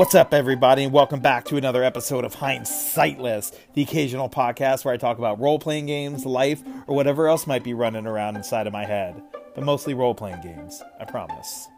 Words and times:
What's 0.00 0.14
up, 0.14 0.32
everybody, 0.32 0.84
and 0.84 0.94
welcome 0.94 1.20
back 1.20 1.44
to 1.44 1.58
another 1.58 1.84
episode 1.84 2.24
of 2.24 2.36
Hindsightless, 2.36 3.54
the 3.74 3.82
occasional 3.82 4.30
podcast 4.30 4.82
where 4.82 4.94
I 4.94 4.96
talk 4.96 5.18
about 5.18 5.38
role 5.38 5.58
playing 5.58 5.84
games, 5.84 6.24
life, 6.24 6.62
or 6.86 6.96
whatever 6.96 7.28
else 7.28 7.46
might 7.46 7.62
be 7.62 7.74
running 7.74 8.06
around 8.06 8.36
inside 8.36 8.66
of 8.66 8.72
my 8.72 8.86
head. 8.86 9.22
But 9.54 9.62
mostly 9.62 9.92
role 9.92 10.14
playing 10.14 10.40
games, 10.40 10.82
I 10.98 11.04
promise. 11.04 11.68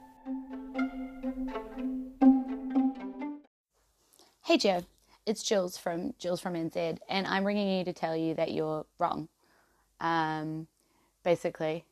Hey 4.44 4.56
Joe, 4.56 4.84
it's 5.26 5.42
Jules 5.42 5.76
from 5.76 6.14
Jules 6.16 6.40
from 6.40 6.54
NZ, 6.54 6.98
and 7.08 7.26
I'm 7.26 7.44
ringing 7.44 7.76
you 7.76 7.84
to 7.86 7.92
tell 7.92 8.16
you 8.16 8.34
that 8.34 8.52
you're 8.52 8.86
wrong. 9.00 9.26
Um, 10.00 10.68
basically, 11.24 11.86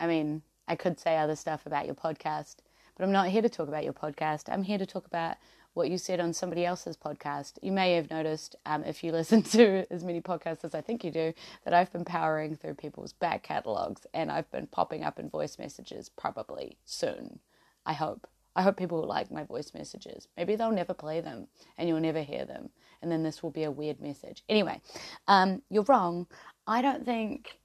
I 0.00 0.06
mean, 0.06 0.40
I 0.66 0.74
could 0.74 0.98
say 0.98 1.18
other 1.18 1.36
stuff 1.36 1.66
about 1.66 1.84
your 1.84 1.94
podcast, 1.94 2.56
but 2.96 3.04
I'm 3.04 3.12
not 3.12 3.28
here 3.28 3.42
to 3.42 3.50
talk 3.50 3.68
about 3.68 3.84
your 3.84 3.92
podcast. 3.92 4.44
I'm 4.50 4.62
here 4.62 4.78
to 4.78 4.86
talk 4.86 5.06
about 5.06 5.36
what 5.76 5.90
you 5.90 5.98
said 5.98 6.20
on 6.20 6.32
somebody 6.32 6.64
else's 6.64 6.96
podcast. 6.96 7.58
You 7.60 7.70
may 7.70 7.94
have 7.94 8.10
noticed, 8.10 8.56
um, 8.64 8.82
if 8.84 9.04
you 9.04 9.12
listen 9.12 9.42
to 9.42 9.86
as 9.92 10.02
many 10.02 10.20
podcasts 10.20 10.64
as 10.64 10.74
I 10.74 10.80
think 10.80 11.04
you 11.04 11.10
do, 11.10 11.34
that 11.64 11.74
I've 11.74 11.92
been 11.92 12.04
powering 12.04 12.56
through 12.56 12.74
people's 12.74 13.12
back 13.12 13.42
catalogs 13.42 14.06
and 14.14 14.32
I've 14.32 14.50
been 14.50 14.66
popping 14.66 15.04
up 15.04 15.18
in 15.18 15.28
voice 15.28 15.58
messages 15.58 16.08
probably 16.08 16.78
soon. 16.86 17.40
I 17.84 17.92
hope. 17.92 18.26
I 18.56 18.62
hope 18.62 18.78
people 18.78 19.02
like 19.02 19.30
my 19.30 19.44
voice 19.44 19.74
messages. 19.74 20.28
Maybe 20.34 20.56
they'll 20.56 20.72
never 20.72 20.94
play 20.94 21.20
them 21.20 21.48
and 21.76 21.88
you'll 21.88 22.00
never 22.00 22.22
hear 22.22 22.46
them. 22.46 22.70
And 23.02 23.12
then 23.12 23.22
this 23.22 23.42
will 23.42 23.50
be 23.50 23.64
a 23.64 23.70
weird 23.70 24.00
message. 24.00 24.42
Anyway, 24.48 24.80
um, 25.28 25.60
you're 25.68 25.82
wrong. 25.82 26.26
I 26.66 26.80
don't 26.80 27.04
think 27.04 27.58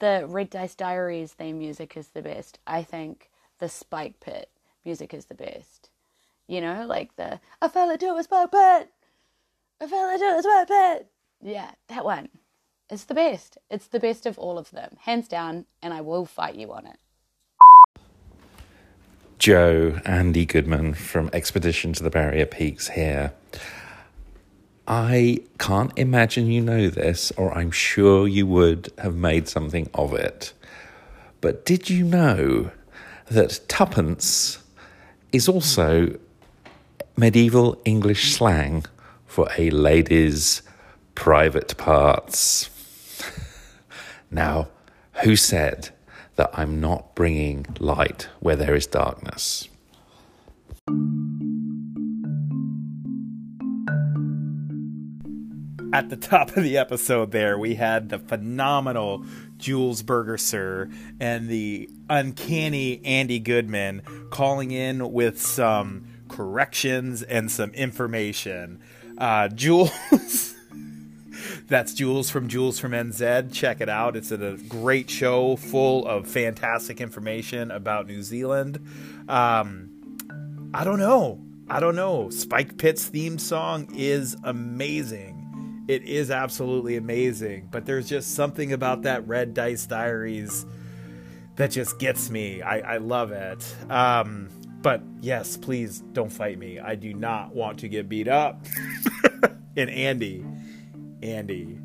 the 0.00 0.24
Red 0.26 0.48
Dice 0.48 0.74
Diaries 0.74 1.34
theme 1.34 1.58
music 1.58 1.94
is 1.98 2.08
the 2.08 2.22
best. 2.22 2.58
I 2.66 2.82
think 2.82 3.30
the 3.58 3.68
Spike 3.68 4.18
Pit 4.20 4.48
music 4.82 5.12
is 5.12 5.26
the 5.26 5.34
best. 5.34 5.83
You 6.46 6.60
know, 6.60 6.86
like 6.86 7.16
the 7.16 7.40
I 7.62 7.68
fell 7.68 7.90
into 7.90 8.14
a 8.14 8.22
spike 8.22 8.50
pit. 8.50 8.90
I 9.80 9.86
fell 9.86 10.10
into 10.10 10.24
a 10.24 10.42
spike 10.42 10.68
pit. 10.68 11.08
Yeah, 11.42 11.70
that 11.88 12.04
one. 12.04 12.28
It's 12.90 13.04
the 13.04 13.14
best. 13.14 13.58
It's 13.70 13.86
the 13.86 14.00
best 14.00 14.26
of 14.26 14.38
all 14.38 14.58
of 14.58 14.70
them, 14.70 14.96
hands 15.00 15.26
down, 15.26 15.64
and 15.82 15.94
I 15.94 16.02
will 16.02 16.26
fight 16.26 16.54
you 16.54 16.72
on 16.72 16.86
it. 16.86 16.98
Joe, 19.38 20.00
Andy 20.04 20.46
Goodman 20.46 20.94
from 20.94 21.28
Expedition 21.32 21.92
to 21.94 22.02
the 22.02 22.10
Barrier 22.10 22.46
Peaks 22.46 22.88
here. 22.88 23.32
I 24.86 25.38
can't 25.58 25.92
imagine 25.98 26.46
you 26.46 26.60
know 26.60 26.88
this, 26.88 27.32
or 27.36 27.56
I'm 27.56 27.70
sure 27.70 28.28
you 28.28 28.46
would 28.46 28.92
have 28.98 29.16
made 29.16 29.48
something 29.48 29.88
of 29.94 30.12
it. 30.12 30.52
But 31.40 31.64
did 31.64 31.88
you 31.88 32.04
know 32.04 32.70
that 33.26 33.60
tuppence 33.66 34.62
is 35.32 35.48
also 35.48 36.18
medieval 37.16 37.80
English 37.84 38.32
slang 38.32 38.84
for 39.26 39.48
a 39.58 39.70
lady's 39.70 40.62
private 41.14 41.76
parts? 41.76 42.70
now, 44.30 44.68
who 45.22 45.36
said 45.36 45.90
that 46.36 46.50
I'm 46.54 46.80
not 46.80 47.14
bringing 47.14 47.66
light 47.78 48.28
where 48.40 48.56
there 48.56 48.74
is 48.74 48.86
darkness? 48.86 49.68
At 55.92 56.10
the 56.10 56.16
top 56.16 56.56
of 56.56 56.64
the 56.64 56.76
episode, 56.76 57.30
there 57.30 57.56
we 57.56 57.76
had 57.76 58.08
the 58.08 58.18
phenomenal 58.18 59.24
Jules 59.58 60.02
Bergerser 60.02 60.92
and 61.20 61.48
the 61.48 61.88
uncanny 62.10 63.00
Andy 63.04 63.38
Goodman 63.38 64.02
calling 64.30 64.72
in 64.72 65.12
with 65.12 65.40
some 65.40 66.06
corrections 66.34 67.22
and 67.22 67.50
some 67.50 67.70
information. 67.70 68.80
Uh, 69.16 69.48
Jules. 69.48 69.90
That's 71.68 71.94
Jules 71.94 72.28
from 72.28 72.48
Jules 72.48 72.78
from 72.78 72.92
NZ. 72.92 73.52
Check 73.52 73.80
it 73.80 73.88
out. 73.88 74.16
It's 74.16 74.32
a 74.32 74.58
great 74.68 75.08
show 75.08 75.56
full 75.56 76.06
of 76.06 76.26
fantastic 76.26 77.00
information 77.00 77.70
about 77.70 78.06
New 78.06 78.22
Zealand. 78.22 78.84
Um, 79.28 80.18
I 80.74 80.84
don't 80.84 80.98
know. 80.98 81.40
I 81.68 81.80
don't 81.80 81.96
know. 81.96 82.30
Spike 82.30 82.78
Pit's 82.78 83.06
theme 83.06 83.38
song 83.38 83.88
is 83.94 84.36
amazing. 84.42 85.84
It 85.86 86.02
is 86.02 86.30
absolutely 86.30 86.96
amazing. 86.96 87.68
But 87.70 87.86
there's 87.86 88.08
just 88.08 88.34
something 88.34 88.72
about 88.72 89.02
that 89.02 89.26
Red 89.28 89.54
Dice 89.54 89.86
Diaries 89.86 90.66
that 91.56 91.70
just 91.70 91.98
gets 91.98 92.28
me. 92.30 92.62
I, 92.62 92.94
I 92.94 92.96
love 92.98 93.30
it. 93.30 93.64
Um, 93.88 94.48
but 94.84 95.02
yes, 95.22 95.56
please 95.56 96.00
don't 96.12 96.30
fight 96.30 96.58
me. 96.58 96.78
I 96.78 96.94
do 96.94 97.14
not 97.14 97.54
want 97.54 97.78
to 97.78 97.88
get 97.88 98.06
beat 98.06 98.28
up. 98.28 98.66
and 99.76 99.88
Andy, 99.88 100.44
Andy, 101.22 101.78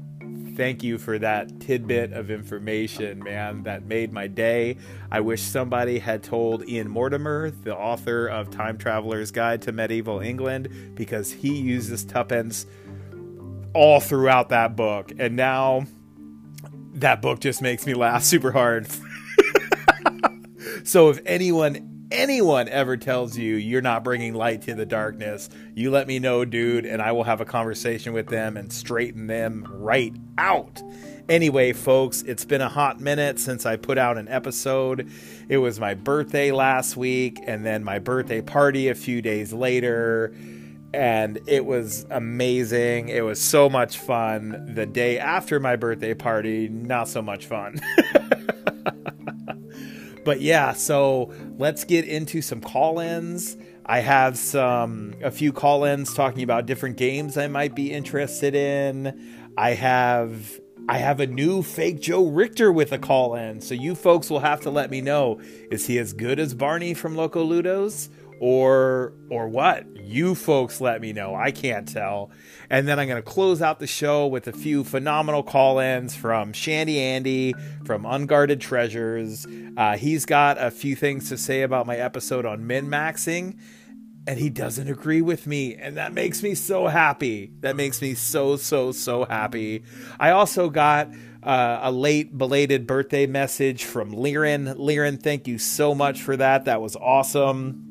thank 0.58 0.84
you 0.84 0.98
for 0.98 1.18
that 1.18 1.62
tidbit 1.62 2.12
of 2.12 2.30
information, 2.30 3.24
man. 3.24 3.64
That 3.64 3.86
made 3.86 4.12
my 4.12 4.28
day. 4.28 4.76
I 5.10 5.22
wish 5.22 5.42
somebody 5.42 5.98
had 5.98 6.24
told 6.24 6.68
Ian 6.68 6.90
Mortimer, 6.90 7.52
the 7.52 7.74
author 7.74 8.28
of 8.28 8.50
Time 8.52 8.78
Traveler's 8.78 9.32
Guide 9.32 9.62
to 9.62 9.72
Medieval 9.72 10.20
England, 10.20 10.68
because 10.96 11.32
he 11.32 11.56
uses 11.56 12.04
tuppence 12.04 12.66
all 13.74 14.02
throughout 14.02 14.50
that 14.50 14.76
book. 14.76 15.14
And 15.18 15.38
now 15.38 15.86
that 16.96 17.22
book 17.22 17.40
just 17.40 17.62
makes 17.62 17.86
me 17.86 17.94
laugh 17.94 18.26
super 18.26 18.52
hard. 18.52 18.88
so 20.84 21.08
if 21.08 21.22
anyone 21.26 21.89
anyone 22.12 22.68
ever 22.70 22.98
tells 22.98 23.38
you 23.38 23.56
you're 23.56 23.82
not 23.82 24.04
bringing 24.04 24.34
light 24.34 24.62
to 24.64 24.76
the 24.76 24.86
darkness, 24.86 25.50
you 25.76 25.92
let 25.92 26.08
me 26.08 26.20
know, 26.20 26.46
dude, 26.46 26.86
and 26.86 27.02
I 27.02 27.12
will 27.12 27.24
have 27.24 27.42
a 27.42 27.46
conversation 27.46 28.14
with 28.14 28.28
them 28.28 28.58
and 28.58 28.72
straighten 28.72 29.28
them 29.28 29.68
right 29.70 30.14
out. 30.38 30.82
Anyway, 31.28 31.74
folks, 31.74 32.24
it's 32.24 32.44
been 32.44 32.62
a 32.62 32.70
hot 32.70 33.00
minute 33.00 33.40
since 33.40 33.66
I 33.66 33.76
put 33.76 34.00
out 34.00 34.18
an 34.18 34.28
episode. 34.28 35.10
It 35.48 35.58
was 35.58 35.80
my 35.80 35.94
birthday 35.94 36.52
last 36.52 36.98
week, 36.98 37.40
and 37.46 37.64
then 37.64 37.84
my 37.84 38.00
birthday 38.00 38.42
party 38.42 38.88
a 38.88 38.96
few 38.96 39.22
days 39.22 39.54
later. 39.54 40.34
And 40.92 41.40
it 41.46 41.66
was 41.66 42.08
amazing. 42.10 43.10
It 43.10 43.22
was 43.22 43.40
so 43.40 43.70
much 43.70 44.00
fun. 44.00 44.74
The 44.74 44.88
day 44.88 45.20
after 45.20 45.60
my 45.60 45.76
birthday 45.76 46.16
party, 46.16 46.68
not 46.68 47.08
so 47.08 47.22
much 47.22 47.46
fun. 47.46 47.80
but 50.30 50.42
yeah, 50.42 50.74
so 50.74 51.34
let's 51.58 51.84
get 51.86 52.06
into 52.06 52.44
some 52.44 52.62
call-ins. 52.62 53.58
I 53.88 54.02
have 54.02 54.38
some 54.38 55.16
a 55.24 55.32
few 55.32 55.52
call-ins 55.52 56.14
talking 56.14 56.44
about 56.44 56.68
different 56.68 56.98
games 56.98 57.36
I 57.36 57.48
might 57.48 57.74
be 57.74 57.92
interested 57.92 58.54
in. 58.54 59.50
I 59.58 59.74
have 59.74 60.60
I 60.88 61.00
have 61.00 61.20
a 61.20 61.26
new 61.26 61.64
fake 61.64 62.00
Joe 62.00 62.28
Richter 62.28 62.72
with 62.72 62.92
a 62.92 63.00
call-in, 63.00 63.60
so 63.60 63.74
you 63.74 63.96
folks 63.96 64.30
will 64.30 64.42
have 64.42 64.62
to 64.62 64.70
let 64.70 64.92
me 64.92 65.02
know 65.02 65.42
is 65.72 65.88
he 65.88 65.98
as 65.98 66.14
good 66.14 66.40
as 66.40 66.54
Barney 66.54 66.94
from 66.94 67.16
Loco 67.16 67.44
Ludos 67.44 68.10
or 68.40 69.14
or 69.32 69.48
what? 69.48 69.84
You 70.10 70.34
folks 70.34 70.82
let 70.82 71.02
me 71.02 71.14
know. 71.14 71.36
I 71.36 71.52
can't 71.52 71.88
tell. 71.88 72.32
And 72.70 72.88
then 72.88 73.00
I'm 73.00 73.08
going 73.08 73.22
to 73.22 73.30
close 73.30 73.62
out 73.62 73.80
the 73.80 73.88
show 73.88 74.26
with 74.26 74.48
a 74.48 74.52
few 74.52 74.84
phenomenal 74.84 75.44
call-ins 75.44 76.16
from 76.16 76.52
Shandy 76.52 77.00
Andy 77.00 77.54
from 77.86 78.06
Unguarded 78.06 78.60
Treasures. 78.60 79.46
Uh, 79.78 79.98
he's 79.98 80.26
got 80.26 80.58
a 80.60 80.72
few 80.72 80.96
things 80.96 81.30
to 81.30 81.38
say 81.38 81.62
about 81.62 81.86
my 81.86 81.98
episode 81.98 82.46
on 82.46 82.66
min-maxing 82.66 83.56
and 84.28 84.40
he 84.40 84.50
doesn't 84.50 84.88
agree 84.90 85.22
with 85.22 85.48
me 85.48 85.76
and 85.76 85.98
that 85.98 86.14
makes 86.14 86.44
me 86.44 86.54
so 86.54 86.88
happy 86.88 87.52
that 87.62 87.76
makes 87.76 88.02
me 88.02 88.14
so 88.14 88.58
so 88.58 88.92
so 88.92 89.26
happy 89.26 89.82
i 90.20 90.30
also 90.30 90.70
got 90.70 91.10
uh, 91.42 91.80
a 91.82 91.92
late 91.92 92.38
belated 92.38 92.86
birthday 92.86 93.26
message 93.26 93.86
from 93.86 94.12
liren 94.12 94.76
liren 94.76 95.20
thank 95.20 95.48
you 95.48 95.58
so 95.58 95.96
much 95.96 96.22
for 96.22 96.36
that 96.36 96.66
that 96.66 96.82
was 96.82 96.96
awesome 96.98 97.89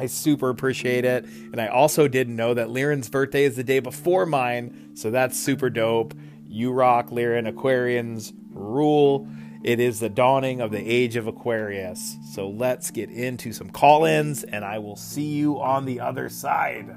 I 0.00 0.06
super 0.06 0.48
appreciate 0.48 1.04
it. 1.04 1.26
And 1.26 1.60
I 1.60 1.66
also 1.66 2.08
didn't 2.08 2.34
know 2.34 2.54
that 2.54 2.68
Liren's 2.68 3.10
birthday 3.10 3.44
is 3.44 3.56
the 3.56 3.62
day 3.62 3.80
before 3.80 4.24
mine, 4.24 4.92
so 4.94 5.10
that's 5.10 5.38
super 5.38 5.68
dope. 5.68 6.14
You 6.48 6.72
rock, 6.72 7.10
Liren. 7.10 7.46
Aquarians 7.46 8.32
rule. 8.50 9.28
It 9.62 9.78
is 9.78 10.00
the 10.00 10.08
dawning 10.08 10.62
of 10.62 10.70
the 10.70 10.80
age 10.80 11.16
of 11.16 11.26
Aquarius. 11.26 12.16
So 12.32 12.48
let's 12.48 12.90
get 12.90 13.10
into 13.10 13.52
some 13.52 13.68
call 13.68 14.06
ins, 14.06 14.42
and 14.42 14.64
I 14.64 14.78
will 14.78 14.96
see 14.96 15.34
you 15.34 15.60
on 15.60 15.84
the 15.84 16.00
other 16.00 16.30
side. 16.30 16.88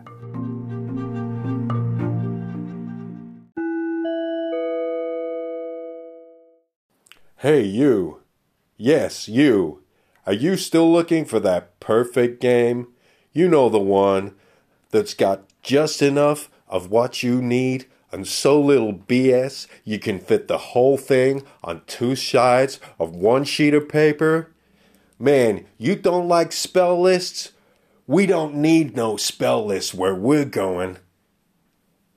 Hey, 7.35 7.63
you. 7.63 8.21
Yes, 8.77 9.27
you. 9.27 9.83
Are 10.25 10.31
you 10.31 10.55
still 10.55 10.89
looking 10.89 11.25
for 11.25 11.41
that 11.41 11.81
perfect 11.81 12.39
game? 12.39 12.92
You 13.33 13.47
know 13.47 13.67
the 13.67 13.79
one 13.79 14.35
that's 14.91 15.15
got 15.15 15.41
just 15.63 16.01
enough 16.01 16.51
of 16.67 16.91
what 16.91 17.23
you 17.23 17.41
need 17.41 17.87
and 18.11 18.27
so 18.27 18.61
little 18.61 18.93
BS 18.93 19.65
you 19.83 19.97
can 19.97 20.19
fit 20.19 20.47
the 20.47 20.59
whole 20.59 20.97
thing 20.97 21.43
on 21.63 21.81
two 21.87 22.15
sides 22.15 22.79
of 22.99 23.15
one 23.15 23.43
sheet 23.43 23.73
of 23.73 23.89
paper? 23.89 24.51
Man, 25.17 25.65
you 25.79 25.95
don't 25.95 26.27
like 26.27 26.51
spell 26.51 26.99
lists? 27.01 27.53
We 28.05 28.27
don't 28.27 28.55
need 28.55 28.95
no 28.95 29.17
spell 29.17 29.65
list 29.65 29.95
where 29.95 30.13
we're 30.13 30.45
going. 30.45 30.97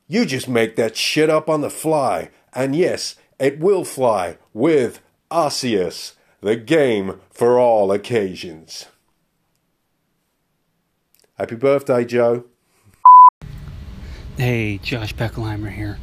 You 0.07 0.27
just 0.27 0.49
make 0.49 0.77
that 0.77 0.97
shit 0.97 1.31
up 1.31 1.49
on 1.49 1.62
the 1.62 1.71
fly, 1.71 2.31
and 2.53 2.77
yes, 2.77 3.17
it 3.39 3.59
will 3.59 3.85
fly 3.85 4.39
with 4.53 5.01
Arceus, 5.31 6.12
the 6.41 6.57
game 6.57 7.21
for 7.31 7.59
all 7.59 7.91
occasions. 7.91 8.87
Happy 11.38 11.55
birthday, 11.55 12.03
Joe. 12.03 12.44
Hey, 14.38 14.79
Josh 14.79 15.15
Beckelheimer 15.15 15.71
here. 15.71 15.99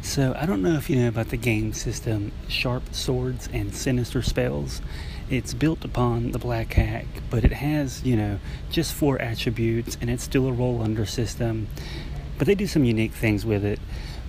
So, 0.00 0.34
I 0.40 0.46
don't 0.46 0.62
know 0.62 0.76
if 0.76 0.88
you 0.88 0.96
know 0.96 1.08
about 1.08 1.28
the 1.28 1.36
game 1.36 1.74
system 1.74 2.32
Sharp 2.48 2.94
Swords 2.94 3.46
and 3.52 3.74
Sinister 3.74 4.22
Spells. 4.22 4.80
It's 5.28 5.52
built 5.52 5.84
upon 5.84 6.32
the 6.32 6.38
Black 6.38 6.72
Hack, 6.72 7.04
but 7.28 7.44
it 7.44 7.52
has, 7.52 8.02
you 8.04 8.16
know, 8.16 8.38
just 8.70 8.94
four 8.94 9.20
attributes 9.20 9.98
and 10.00 10.08
it's 10.08 10.24
still 10.24 10.48
a 10.48 10.52
roll 10.52 10.80
under 10.80 11.04
system. 11.04 11.68
But 12.38 12.46
they 12.46 12.54
do 12.54 12.66
some 12.66 12.84
unique 12.84 13.12
things 13.12 13.44
with 13.44 13.66
it. 13.66 13.80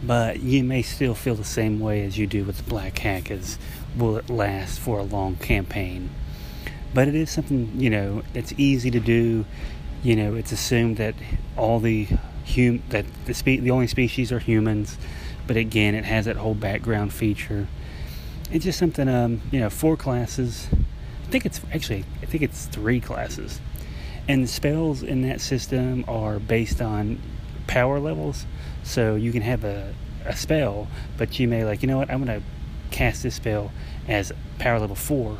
But 0.04 0.42
you 0.42 0.66
may 0.66 0.82
still 0.82 1.16
feel 1.16 1.36
the 1.36 1.46
same 1.46 1.80
way 1.80 2.04
as 2.04 2.18
you 2.18 2.28
do 2.28 2.44
with 2.44 2.58
the 2.58 2.64
Black 2.64 2.98
Hack, 2.98 3.32
as 3.32 3.58
will 3.96 4.18
it 4.18 4.30
last 4.30 4.82
for 4.82 5.00
a 5.00 5.04
long 5.04 5.38
campaign? 5.38 6.10
But 6.94 7.08
it 7.08 7.16
is 7.16 7.30
something, 7.30 7.72
you 7.80 7.90
know, 7.90 8.24
it's 8.34 8.54
easy 8.58 8.92
to 8.92 9.00
do. 9.00 9.46
You 10.04 10.16
know, 10.16 10.36
it's 10.36 10.52
assumed 10.52 10.98
that 10.98 11.16
all 11.58 11.80
the 11.80 12.08
hum- 12.48 12.84
that 12.90 13.06
the 13.26 13.34
spe- 13.34 13.62
the 13.62 13.72
only 13.72 13.88
species 13.88 14.32
are 14.32 14.40
humans 14.40 14.98
but 15.48 15.58
again, 15.58 15.96
it 15.96 16.06
has 16.06 16.26
that 16.26 16.38
whole 16.38 16.54
background 16.54 17.14
feature. 17.14 17.68
It's 18.52 18.64
just 18.64 18.80
something, 18.80 19.08
um, 19.08 19.42
you 19.52 19.60
know, 19.60 19.70
four 19.70 19.98
classes. 19.98 20.68
I 20.72 21.30
think 21.30 21.46
it's 21.46 21.60
actually, 21.74 22.06
I 22.22 22.26
think 22.26 22.44
it's 22.44 22.68
three 22.68 23.00
classes. 23.00 23.60
And 24.28 24.44
the 24.44 24.48
spells 24.48 25.04
in 25.04 25.24
that 25.24 25.42
system 25.42 26.06
are 26.08 26.40
based 26.40 26.82
on 26.82 27.20
power 27.68 28.00
levels. 28.00 28.46
So 28.84 29.16
you 29.16 29.32
can 29.32 29.42
have 29.42 29.64
a, 29.64 29.94
a 30.26 30.36
spell, 30.36 30.88
but 31.18 31.40
you 31.40 31.48
may, 31.48 31.66
like, 31.66 31.82
you 31.82 31.88
know 31.88 31.98
what, 31.98 32.10
I'm 32.10 32.24
going 32.24 32.40
to 32.40 32.48
cast 32.92 33.24
this 33.24 33.36
spell 33.36 33.72
as 34.08 34.32
power 34.60 34.80
level 34.80 34.96
four. 34.96 35.38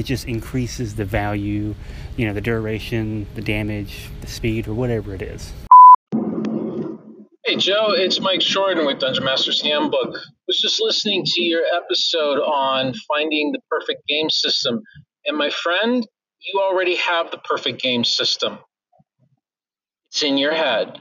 It 0.00 0.06
just 0.06 0.26
increases 0.26 0.94
the 0.94 1.04
value, 1.04 1.74
you 2.16 2.26
know, 2.26 2.32
the 2.32 2.40
duration, 2.40 3.26
the 3.34 3.42
damage, 3.42 4.08
the 4.22 4.28
speed, 4.28 4.66
or 4.66 4.72
whatever 4.72 5.14
it 5.14 5.20
is. 5.20 5.52
Hey 7.44 7.56
Joe, 7.56 7.88
it's 7.90 8.18
Mike 8.18 8.40
Shorten 8.40 8.86
with 8.86 8.98
Dungeon 8.98 9.26
Master's 9.26 9.60
Handbook. 9.60 10.16
I 10.16 10.22
was 10.48 10.58
just 10.58 10.80
listening 10.80 11.24
to 11.26 11.42
your 11.42 11.64
episode 11.74 12.38
on 12.38 12.94
finding 13.14 13.52
the 13.52 13.60
perfect 13.70 14.00
game 14.08 14.30
system, 14.30 14.80
and 15.26 15.36
my 15.36 15.50
friend, 15.50 16.06
you 16.46 16.60
already 16.62 16.96
have 16.96 17.30
the 17.30 17.36
perfect 17.36 17.82
game 17.82 18.02
system. 18.02 18.58
It's 20.10 20.22
in 20.22 20.38
your 20.38 20.54
head. 20.54 20.98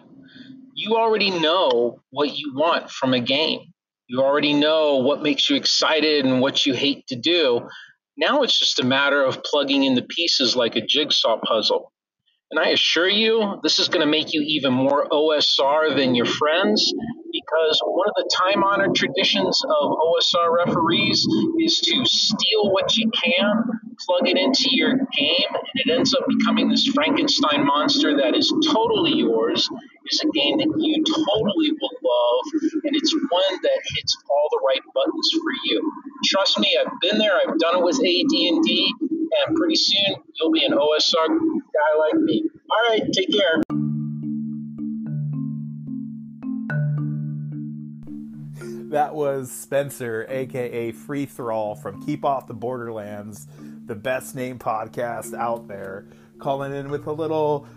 You 0.74 0.98
already 0.98 1.32
know 1.32 2.02
what 2.10 2.38
you 2.38 2.52
want 2.54 2.92
from 2.92 3.14
a 3.14 3.22
game. 3.22 3.62
You 4.10 4.22
already 4.24 4.52
know 4.54 4.98
what 4.98 5.24
makes 5.24 5.50
you 5.50 5.56
excited 5.56 6.26
and 6.26 6.42
what 6.42 6.66
you 6.66 6.74
hate 6.74 7.08
to 7.08 7.16
do. 7.16 7.66
Now 8.20 8.44
it's 8.44 8.60
just 8.60 8.80
a 8.80 8.86
matter 8.86 9.24
of 9.24 9.44
plugging 9.44 9.84
in 9.84 9.96
the 9.96 10.02
pieces 10.02 10.56
like 10.56 10.76
a 10.76 10.86
jigsaw 10.86 11.38
puzzle. 11.38 11.94
And 12.52 12.60
I 12.60 12.70
assure 12.70 13.08
you, 13.08 13.60
this 13.64 13.80
is 13.80 13.88
going 13.88 14.02
to 14.02 14.12
make 14.12 14.34
you 14.34 14.44
even 14.46 14.74
more 14.74 15.08
OSR 15.08 15.96
than 15.96 16.16
your 16.16 16.26
friends 16.26 16.94
because 17.50 17.82
one 17.84 18.08
of 18.08 18.16
the 18.16 18.30
time 18.36 18.64
honored 18.64 18.96
traditions 18.96 19.62
of 19.82 19.92
OSR 19.92 20.66
referees 20.66 21.28
is 21.60 21.80
to 21.80 22.06
steal 22.06 22.72
what 22.72 22.96
you 22.96 23.10
can, 23.12 23.64
plug 24.06 24.28
it 24.28 24.38
into 24.38 24.70
your 24.72 24.96
game, 24.96 25.52
and 25.54 25.76
it 25.76 25.90
ends 25.90 26.14
up 26.14 26.26
becoming 26.28 26.70
this 26.70 26.88
Frankenstein 26.88 27.66
monster 27.66 28.16
that 28.18 28.36
is 28.36 28.54
totally 28.72 29.14
yours. 29.16 29.68
It's 30.06 30.24
a 30.24 30.28
game 30.28 30.58
that 30.58 30.74
you 30.78 31.04
totally 31.04 31.72
will 31.72 31.98
love, 32.04 32.62
and 32.84 32.96
it's 32.96 33.14
one 33.14 33.60
that 33.62 33.82
hits 33.96 34.18
all 34.30 34.48
the 34.52 34.62
right 34.68 34.82
buttons 34.94 35.30
for 35.34 35.52
you. 35.66 35.92
Trust 36.26 36.60
me, 36.60 36.78
I've 36.80 36.92
been 37.02 37.18
there. 37.18 37.34
I've 37.34 37.58
done 37.60 37.78
it 37.78 37.84
with 37.84 37.96
AD&D, 37.96 38.94
and 39.02 39.56
pretty 39.56 39.76
soon 39.76 40.16
you'll 40.36 40.52
be 40.52 40.66
an 40.66 40.74
OSR 40.74 41.28
guy 41.28 42.00
like 42.00 42.16
me. 42.16 42.44
All 42.70 42.90
right, 42.90 43.04
take 43.12 43.32
care. 43.32 43.79
That 48.90 49.14
was 49.14 49.52
Spencer, 49.52 50.26
aka 50.28 50.92
Free 50.92 51.28
Thrall 51.28 51.76
from 51.76 52.04
Keep 52.04 52.26
Off 52.26 52.48
the 52.48 52.56
Borderlands, 52.56 53.46
the 53.86 53.94
best 53.94 54.36
name 54.36 54.58
podcast 54.58 55.38
out 55.38 55.68
there, 55.68 56.08
calling 56.40 56.74
in 56.74 56.90
with 56.90 57.06
a 57.06 57.12
little 57.12 57.68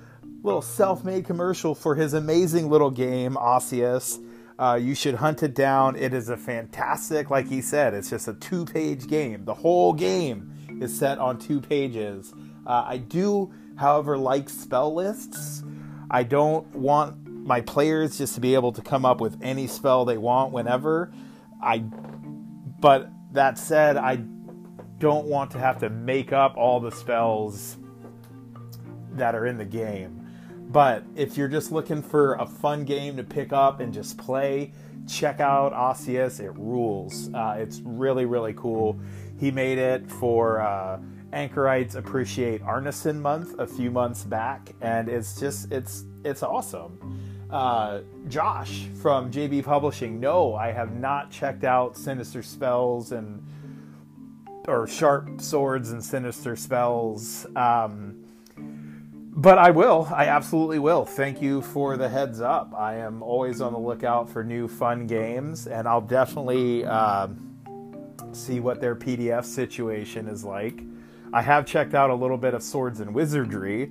little 0.43 0.62
self-made 0.62 1.26
commercial 1.26 1.75
for 1.75 1.97
his 1.97 2.14
amazing 2.14 2.70
little 2.70 2.91
game, 2.91 3.37
Osseous. 3.37 4.20
Uh, 4.59 4.79
you 4.81 4.94
should 4.94 5.17
hunt 5.17 5.43
it 5.43 5.55
down. 5.55 5.97
It 5.97 6.14
is 6.14 6.31
a 6.31 6.37
fantastic, 6.38 7.29
like 7.29 7.47
he 7.47 7.61
said, 7.61 7.93
it's 7.93 8.08
just 8.08 8.26
a 8.26 8.35
two-page 8.35 9.06
game. 9.06 9.44
The 9.44 9.55
whole 9.55 9.93
game 9.93 10.50
is 10.81 10.99
set 10.99 11.19
on 11.19 11.38
two 11.38 11.61
pages. 11.61 12.32
Uh, 12.67 12.85
I 12.87 12.97
do, 12.97 13.53
however, 13.76 14.17
like 14.17 14.49
spell 14.49 14.94
lists. 14.94 15.62
I 16.11 16.23
don't 16.23 16.67
want 16.75 17.21
my 17.44 17.61
players 17.61 18.19
just 18.19 18.35
to 18.37 18.41
be 18.41 18.55
able 18.55 18.73
to 18.73 18.83
come 18.83 19.05
up 19.05 19.21
with 19.21 19.39
any 19.43 19.67
spell 19.67 20.05
they 20.05 20.19
want 20.19 20.53
whenever. 20.53 21.12
I, 21.62 21.79
but 21.79 23.11
that 23.33 23.59
said, 23.59 23.97
I 23.97 24.17
don't 24.99 25.27
want 25.27 25.50
to 25.53 25.59
have 25.59 25.79
to 25.81 25.91
make 25.91 26.33
up 26.33 26.56
all 26.56 26.81
the 26.81 26.91
spells 26.91 27.77
that 29.12 29.35
are 29.35 29.47
in 29.47 29.59
the 29.59 29.65
game. 29.65 30.19
But 30.69 31.05
if 31.17 31.37
you're 31.37 31.49
just 31.49 31.71
looking 31.71 32.03
for 32.03 32.35
a 32.35 32.47
fun 32.47 32.85
game 32.85 33.17
to 33.17 33.25
pick 33.25 33.53
up 33.53 33.81
and 33.81 33.93
just 33.93 34.17
play, 34.17 34.73
check 35.06 35.41
out 35.41 35.73
Osseous. 35.73 36.41
It 36.41 36.56
rules. 36.56 37.29
Uh, 37.35 37.56
it's 37.59 37.81
really, 37.85 38.25
really 38.25 38.55
cool. 38.55 38.99
He 39.39 39.50
made 39.50 39.79
it 39.79 40.09
for 40.09 40.61
uh, 40.61 40.99
Anchorites 41.33 41.94
Appreciate 41.94 42.62
Arneson 42.62 43.21
Month 43.21 43.59
a 43.59 43.67
few 43.67 43.91
months 43.91 44.25
back, 44.25 44.71
and 44.81 45.09
it's 45.09 45.39
just 45.39 45.73
it's 45.73 46.05
it's 46.25 46.43
awesome. 46.43 46.99
Uh, 47.52 48.00
Josh 48.28 48.87
from 49.02 49.31
JB 49.31 49.64
Publishing. 49.64 50.19
No, 50.19 50.54
I 50.54 50.72
have 50.72 50.94
not 50.94 51.31
checked 51.31 51.64
out 51.64 51.99
Sinister 51.99 52.43
Spells 52.43 53.12
and 53.12 53.44
or 54.66 54.87
Sharp 54.87 55.40
Swords 55.40 55.90
and 55.90 56.02
Sinister 56.02 56.56
Spells. 56.56 57.46
Um, 57.54 58.25
but 59.34 59.58
I 59.58 59.70
will. 59.70 60.08
I 60.10 60.27
absolutely 60.27 60.79
will. 60.79 61.05
Thank 61.05 61.43
you 61.43 61.62
for 61.62 61.96
the 61.96 62.08
heads 62.08 62.41
up. 62.41 62.72
I 62.74 62.96
am 62.96 63.22
always 63.22 63.60
on 63.60 63.72
the 63.72 63.79
lookout 63.79 64.31
for 64.31 64.44
new 64.44 64.69
fun 64.69 65.06
games, 65.06 65.67
and 65.67 65.88
I'll 65.88 66.00
definitely 66.00 66.84
uh, 66.84 67.29
see 68.32 68.60
what 68.60 68.81
their 68.81 68.94
PDF 68.94 69.44
situation 69.44 70.29
is 70.29 70.44
like. 70.44 70.82
I 71.32 71.43
have 71.43 71.67
checked 71.67 71.94
out 71.94 72.10
a 72.10 72.15
little 72.15 72.36
bit 72.36 72.53
of 72.55 72.62
Swords 72.62 73.00
and 73.00 73.15
Wizardry, 73.15 73.91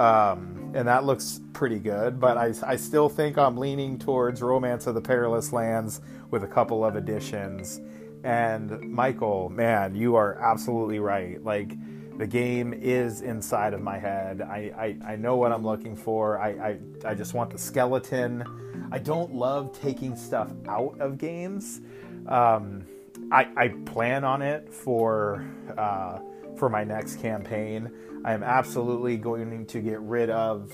um, 0.00 0.72
and 0.74 0.88
that 0.88 1.04
looks 1.04 1.40
pretty 1.52 1.78
good. 1.78 2.18
But 2.18 2.38
I, 2.38 2.54
I 2.66 2.76
still 2.76 3.08
think 3.08 3.36
I'm 3.36 3.58
leaning 3.58 3.98
towards 3.98 4.40
Romance 4.40 4.86
of 4.86 4.94
the 4.94 5.00
Perilous 5.00 5.52
Lands 5.52 6.00
with 6.30 6.42
a 6.42 6.46
couple 6.46 6.84
of 6.84 6.96
additions. 6.96 7.80
And 8.24 8.80
Michael, 8.80 9.50
man, 9.50 9.94
you 9.94 10.16
are 10.16 10.38
absolutely 10.40 11.00
right. 11.00 11.42
Like 11.44 11.76
the 12.18 12.26
game 12.26 12.72
is 12.72 13.20
inside 13.20 13.74
of 13.74 13.82
my 13.82 13.98
head. 13.98 14.40
I, 14.40 14.96
I, 15.04 15.12
I 15.12 15.16
know 15.16 15.36
what 15.36 15.52
I'm 15.52 15.64
looking 15.64 15.96
for. 15.96 16.38
I, 16.38 16.48
I, 16.48 16.78
I 17.04 17.14
just 17.14 17.34
want 17.34 17.50
the 17.50 17.58
skeleton. 17.58 18.88
I 18.90 18.98
don't 18.98 19.34
love 19.34 19.78
taking 19.78 20.16
stuff 20.16 20.50
out 20.66 20.98
of 20.98 21.18
games. 21.18 21.82
Um, 22.26 22.86
I, 23.32 23.48
I 23.56 23.68
plan 23.84 24.24
on 24.24 24.40
it 24.40 24.72
for 24.72 25.44
uh, 25.76 26.20
for 26.56 26.68
my 26.68 26.84
next 26.84 27.20
campaign. 27.20 27.90
I 28.24 28.32
am 28.32 28.42
absolutely 28.42 29.16
going 29.16 29.66
to 29.66 29.80
get 29.80 30.00
rid 30.00 30.30
of 30.30 30.72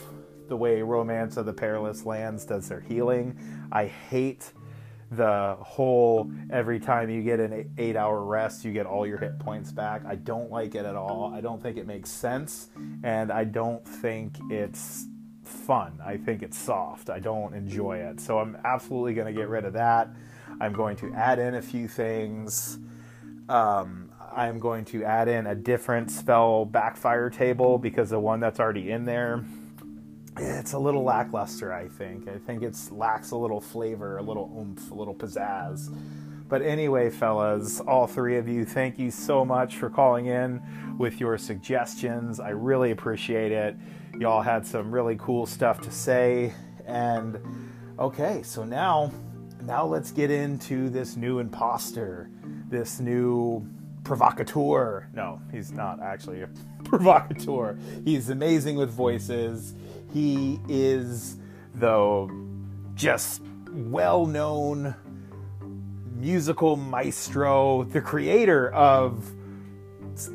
the 0.49 0.57
way 0.57 0.83
Romance 0.83 1.37
of 1.37 1.47
the 1.47 1.53
Perilous 1.53 2.05
Lands 2.05 2.45
does 2.45 2.69
their 2.69 2.81
healing. 2.81 3.39
I 3.71 3.87
hate 3.87 4.53
the 5.13 5.57
whole 5.61 6.31
every 6.51 6.81
time 6.81 7.09
you 7.09 7.23
get 7.23 7.39
an 7.39 7.73
eight 7.79 7.97
hour 7.97 8.25
rest, 8.25 8.65
you 8.65 8.73
get 8.73 8.87
all 8.87 9.07
your 9.07 9.19
hit 9.19 9.39
points 9.39 9.71
back. 9.71 10.03
I 10.05 10.17
don't 10.17 10.51
like 10.51 10.75
it 10.75 10.85
at 10.85 10.97
all. 10.97 11.33
I 11.33 11.41
don't 11.41 11.63
think 11.63 11.77
it 11.77 11.87
makes 11.87 12.11
sense, 12.11 12.69
and 13.05 13.31
I 13.31 13.45
don't 13.45 13.87
think 13.87 14.37
it's 14.51 15.07
fun. 15.45 16.01
I 16.05 16.17
think 16.17 16.43
it's 16.43 16.59
soft. 16.59 17.11
I 17.11 17.21
don't 17.21 17.55
enjoy 17.55 17.99
it. 17.99 18.21
So 18.21 18.41
I'm 18.41 18.57
absolutely 18.65 19.15
going 19.15 19.33
to 19.33 19.33
get 19.33 19.49
rid 19.49 19.65
of 19.65 19.75
that. 19.75 20.09
I'm 20.61 20.73
going 20.73 20.97
to 20.97 21.13
add 21.13 21.39
in 21.39 21.55
a 21.55 21.63
few 21.63 21.87
things. 21.87 22.79
Um, 23.49 24.06
I'm 24.37 24.59
going 24.59 24.85
to 24.87 25.03
add 25.03 25.29
in 25.29 25.47
a 25.47 25.55
different 25.55 26.11
spell 26.11 26.67
backfire 26.67 27.31
table 27.31 27.79
because 27.79 28.11
the 28.11 28.21
one 28.21 28.39
that's 28.39 28.61
already 28.61 28.91
in 28.91 29.05
there 29.05 29.45
it's 30.39 30.75
a 30.75 30.79
little 30.79 31.03
lackluster, 31.03 31.73
I 31.73 31.89
think. 31.89 32.29
I 32.29 32.39
think 32.39 32.63
it's 32.63 32.91
lacks 32.91 33.31
a 33.31 33.37
little 33.37 33.61
flavor, 33.61 34.19
a 34.19 34.23
little 34.23 34.53
oomph, 34.59 34.91
a 34.91 34.95
little 34.95 35.15
pizzazz. 35.15 35.95
But 36.49 36.63
anyway, 36.63 37.11
fellas, 37.11 37.81
all 37.81 38.07
three 38.07 38.37
of 38.37 38.47
you, 38.47 38.65
thank 38.65 38.99
you 38.99 39.11
so 39.11 39.45
much 39.45 39.77
for 39.77 39.91
calling 39.91 40.27
in 40.27 40.63
with 40.99 41.21
your 41.21 41.39
suggestions. 41.39 42.39
I 42.39 42.51
really 42.51 42.91
appreciate 42.91 43.51
it. 43.51 43.77
Y'all 44.19 44.43
had 44.43 44.67
some 44.67 44.93
really 44.93 45.17
cool 45.17 45.47
stuff 45.47 45.81
to 45.81 45.91
say. 45.91 46.53
And 46.87 47.41
okay, 47.99 48.43
so 48.43 48.65
now 48.65 49.11
now 49.63 49.85
let's 49.85 50.13
get 50.13 50.31
into 50.31 50.89
this 50.91 51.17
new 51.17 51.41
imposter, 51.41 52.31
this 52.69 53.01
new 53.01 53.67
provocateur. 54.07 55.09
No, 55.13 55.41
he's 55.51 55.73
not 55.73 56.01
actually 56.01 56.43
a 56.43 56.49
provocateur. 56.85 57.77
He's 58.05 58.31
amazing 58.31 58.77
with 58.77 58.91
voices. 58.91 59.75
He 60.13 60.61
is, 60.69 61.37
though, 61.75 62.31
just 62.95 63.43
well 63.69 64.25
known 64.25 64.95
musical 66.15 66.77
maestro, 66.77 67.83
the 67.83 68.01
creator 68.01 68.71
of 68.73 69.29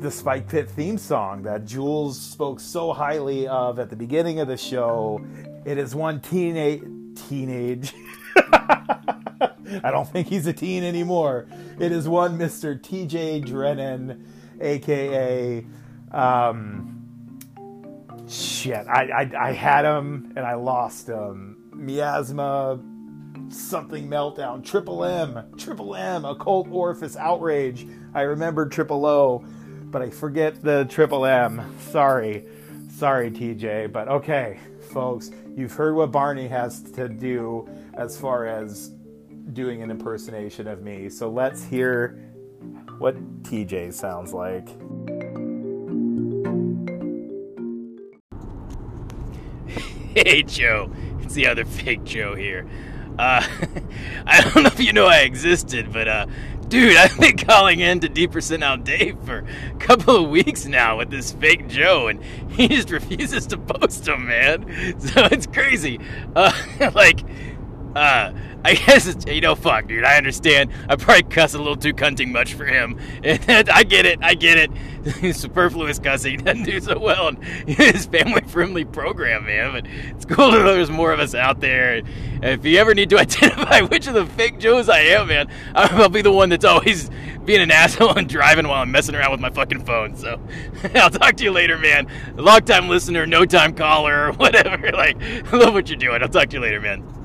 the 0.00 0.10
Spike 0.10 0.48
Pit 0.48 0.70
theme 0.70 0.98
song 0.98 1.42
that 1.42 1.64
Jules 1.64 2.20
spoke 2.20 2.60
so 2.60 2.92
highly 2.92 3.48
of 3.48 3.78
at 3.78 3.88
the 3.88 3.96
beginning 3.96 4.38
of 4.38 4.48
the 4.48 4.56
show. 4.56 5.24
It 5.64 5.78
is 5.78 5.94
one 5.94 6.20
teenage 6.20 6.82
teenage. 7.28 7.94
I 9.82 9.90
don't 9.90 10.08
think 10.08 10.28
he's 10.28 10.46
a 10.46 10.52
teen 10.52 10.84
anymore. 10.84 11.46
It 11.78 11.92
is 11.92 12.08
one 12.08 12.38
Mr. 12.38 12.78
TJ 12.78 13.44
Drennan, 13.46 14.26
aka 14.60 15.66
um, 16.10 17.38
shit. 18.28 18.86
I, 18.86 19.08
I 19.08 19.48
I 19.48 19.52
had 19.52 19.84
him 19.84 20.32
and 20.36 20.44
I 20.46 20.54
lost 20.54 21.08
him. 21.08 21.70
Miasma 21.72 22.78
something 23.52 24.08
meltdown. 24.08 24.64
Triple 24.64 25.04
M, 25.04 25.44
Triple 25.56 25.94
M, 25.94 26.24
occult 26.24 26.68
orifice 26.70 27.16
outrage. 27.16 27.86
I 28.14 28.22
remember 28.22 28.66
Triple 28.66 29.04
O, 29.06 29.44
but 29.90 30.02
I 30.02 30.10
forget 30.10 30.62
the 30.62 30.86
Triple 30.88 31.26
M. 31.26 31.74
Sorry, 31.90 32.44
sorry, 32.88 33.30
TJ. 33.30 33.92
But 33.92 34.08
okay, 34.08 34.58
folks, 34.92 35.30
you've 35.56 35.72
heard 35.72 35.94
what 35.94 36.10
Barney 36.10 36.48
has 36.48 36.82
to 36.92 37.08
do 37.08 37.68
as 37.94 38.18
far 38.18 38.46
as 38.46 38.92
doing 39.52 39.82
an 39.82 39.90
impersonation 39.90 40.66
of 40.66 40.82
me. 40.82 41.08
So 41.08 41.28
let's 41.30 41.64
hear 41.64 42.18
what 42.98 43.42
TJ 43.42 43.92
sounds 43.92 44.32
like. 44.32 44.68
Hey, 50.14 50.42
Joe. 50.42 50.92
It's 51.22 51.32
the 51.32 51.46
other 51.46 51.64
fake 51.64 52.04
Joe 52.04 52.34
here. 52.34 52.68
Uh, 53.18 53.42
I 54.26 54.42
don't 54.42 54.62
know 54.62 54.66
if 54.66 54.78
you 54.78 54.92
know 54.92 55.06
I 55.06 55.20
existed, 55.20 55.90
but 55.90 56.06
uh, 56.06 56.26
dude, 56.68 56.96
I've 56.96 57.18
been 57.18 57.36
calling 57.38 57.80
in 57.80 58.00
to 58.00 58.08
D 58.08 58.26
Percent 58.26 58.62
Out 58.62 58.84
Dave 58.84 59.18
for 59.24 59.38
a 59.38 59.74
couple 59.78 60.16
of 60.24 60.30
weeks 60.30 60.66
now 60.66 60.98
with 60.98 61.10
this 61.10 61.32
fake 61.32 61.68
Joe, 61.68 62.08
and 62.08 62.22
he 62.52 62.68
just 62.68 62.90
refuses 62.90 63.46
to 63.48 63.58
post 63.58 64.04
them, 64.04 64.26
man. 64.26 64.96
So 65.00 65.26
it's 65.30 65.46
crazy. 65.46 65.98
Uh, 66.36 66.52
like, 66.94 67.20
uh, 67.94 68.32
I 68.64 68.74
guess 68.74 69.06
it's, 69.08 69.26
you 69.26 69.40
know, 69.40 69.56
fuck, 69.56 69.88
dude. 69.88 70.04
I 70.04 70.16
understand. 70.16 70.70
I 70.88 70.94
probably 70.94 71.24
cuss 71.24 71.54
a 71.54 71.58
little 71.58 71.76
too 71.76 71.92
cunting 71.92 72.30
much 72.30 72.54
for 72.54 72.64
him. 72.64 72.98
I 73.24 73.82
get 73.82 74.06
it. 74.06 74.20
I 74.22 74.34
get 74.34 74.56
it. 74.56 75.34
Superfluous 75.34 75.98
cussing 75.98 76.38
doesn't 76.44 76.62
do 76.62 76.80
so 76.80 76.96
well 76.96 77.28
in 77.28 77.36
his 77.66 78.06
family-friendly 78.06 78.84
program, 78.86 79.46
man. 79.46 79.72
But 79.72 79.86
it's 80.10 80.24
cool 80.24 80.52
to 80.52 80.58
know 80.58 80.74
there's 80.74 80.90
more 80.90 81.12
of 81.12 81.18
us 81.18 81.34
out 81.34 81.60
there. 81.60 81.94
And 81.96 82.06
if 82.44 82.64
you 82.64 82.78
ever 82.78 82.94
need 82.94 83.10
to 83.10 83.18
identify 83.18 83.80
which 83.80 84.06
of 84.06 84.14
the 84.14 84.26
fake 84.26 84.60
Joes 84.60 84.88
I 84.88 85.00
am, 85.00 85.26
man, 85.26 85.48
I'll 85.74 86.08
be 86.08 86.22
the 86.22 86.32
one 86.32 86.48
that's 86.48 86.64
always 86.64 87.10
being 87.44 87.60
an 87.60 87.72
asshole 87.72 88.16
and 88.16 88.28
driving 88.28 88.68
while 88.68 88.82
I'm 88.82 88.92
messing 88.92 89.16
around 89.16 89.32
with 89.32 89.40
my 89.40 89.50
fucking 89.50 89.84
phone. 89.84 90.14
So 90.14 90.40
I'll 90.94 91.10
talk 91.10 91.36
to 91.38 91.44
you 91.44 91.50
later, 91.50 91.78
man. 91.78 92.06
Long 92.36 92.60
time 92.60 92.88
listener, 92.88 93.26
no 93.26 93.44
time 93.44 93.74
caller, 93.74 94.30
whatever. 94.34 94.92
Like, 94.92 95.20
I 95.20 95.56
love 95.56 95.74
what 95.74 95.88
you're 95.88 95.98
doing. 95.98 96.22
I'll 96.22 96.28
talk 96.28 96.48
to 96.50 96.56
you 96.56 96.62
later, 96.62 96.80
man. 96.80 97.21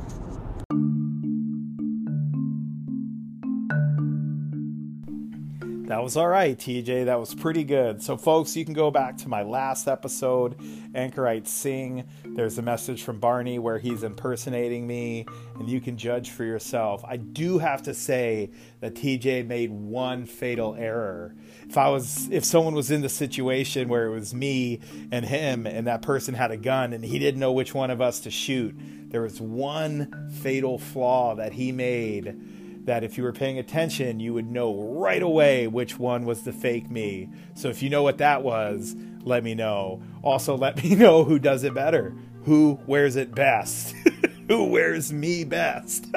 That 5.98 6.04
was 6.04 6.16
all 6.16 6.28
right, 6.28 6.56
TJ. 6.56 7.06
That 7.06 7.20
was 7.20 7.34
pretty 7.34 7.64
good. 7.64 8.04
So, 8.04 8.18
folks, 8.18 8.56
you 8.56 8.64
can 8.64 8.76
go 8.76 8.92
back 8.92 9.18
to 9.18 9.30
my 9.30 9.42
last 9.42 9.88
episode, 9.88 10.56
Anchorite 10.94 11.48
Sing. 11.48 12.08
There's 12.24 12.60
a 12.60 12.62
message 12.62 13.02
from 13.02 13.20
Barney 13.20 13.58
where 13.58 13.80
he's 13.80 14.04
impersonating 14.04 14.86
me, 14.86 15.26
and 15.56 15.68
you 15.68 15.82
can 15.82 15.98
judge 15.98 16.30
for 16.30 16.44
yourself. 16.44 17.04
I 17.04 17.18
do 17.18 17.58
have 17.58 17.82
to 17.82 17.96
say 17.96 18.52
that 18.80 18.94
TJ 18.94 19.48
made 19.48 19.72
one 19.72 20.28
fatal 20.28 20.76
error. 20.76 21.34
If 21.68 21.80
I 21.80 21.90
was, 21.90 22.30
if 22.30 22.46
someone 22.46 22.76
was 22.76 22.92
in 22.92 23.02
the 23.02 23.10
situation 23.10 23.90
where 23.90 24.06
it 24.06 24.12
was 24.12 24.36
me 24.36 24.82
and 25.12 25.26
him, 25.26 25.66
and 25.66 25.88
that 25.88 26.04
person 26.04 26.36
had 26.36 26.52
a 26.52 26.58
gun, 26.58 26.94
and 26.94 27.04
he 27.04 27.18
didn't 27.18 27.40
know 27.40 27.54
which 27.54 27.74
one 27.74 27.90
of 27.90 28.02
us 28.02 28.20
to 28.20 28.30
shoot, 28.30 28.76
there 29.10 29.24
was 29.24 29.42
one 29.42 30.30
fatal 30.44 30.78
flaw 30.78 31.34
that 31.34 31.54
he 31.54 31.72
made 31.72 32.40
that 32.88 33.04
if 33.04 33.18
you 33.18 33.24
were 33.24 33.34
paying 33.34 33.60
attention, 33.60 34.20
you 34.20 34.34
would 34.34 34.50
know 34.50 34.74
right 34.74 35.22
away 35.22 35.68
which 35.68 36.00
one 36.00 36.26
was 36.26 36.44
the 36.44 36.54
fake 36.54 36.90
me. 36.90 37.30
So 37.54 37.68
if 37.68 37.84
you 37.84 37.90
know 37.90 38.02
what 38.02 38.18
that 38.20 38.44
was, 38.44 38.96
let 39.24 39.44
me 39.44 39.54
know. 39.56 40.02
Also, 40.24 40.56
let 40.58 40.82
me 40.82 40.96
know 40.96 41.26
who 41.26 41.38
does 41.38 41.64
it 41.66 41.74
better. 41.74 42.16
Who 42.46 42.80
wears 42.88 43.18
it 43.18 43.36
best? 43.36 43.94
who 44.48 44.66
wears 44.66 45.12
me 45.12 45.44
best? 45.44 46.08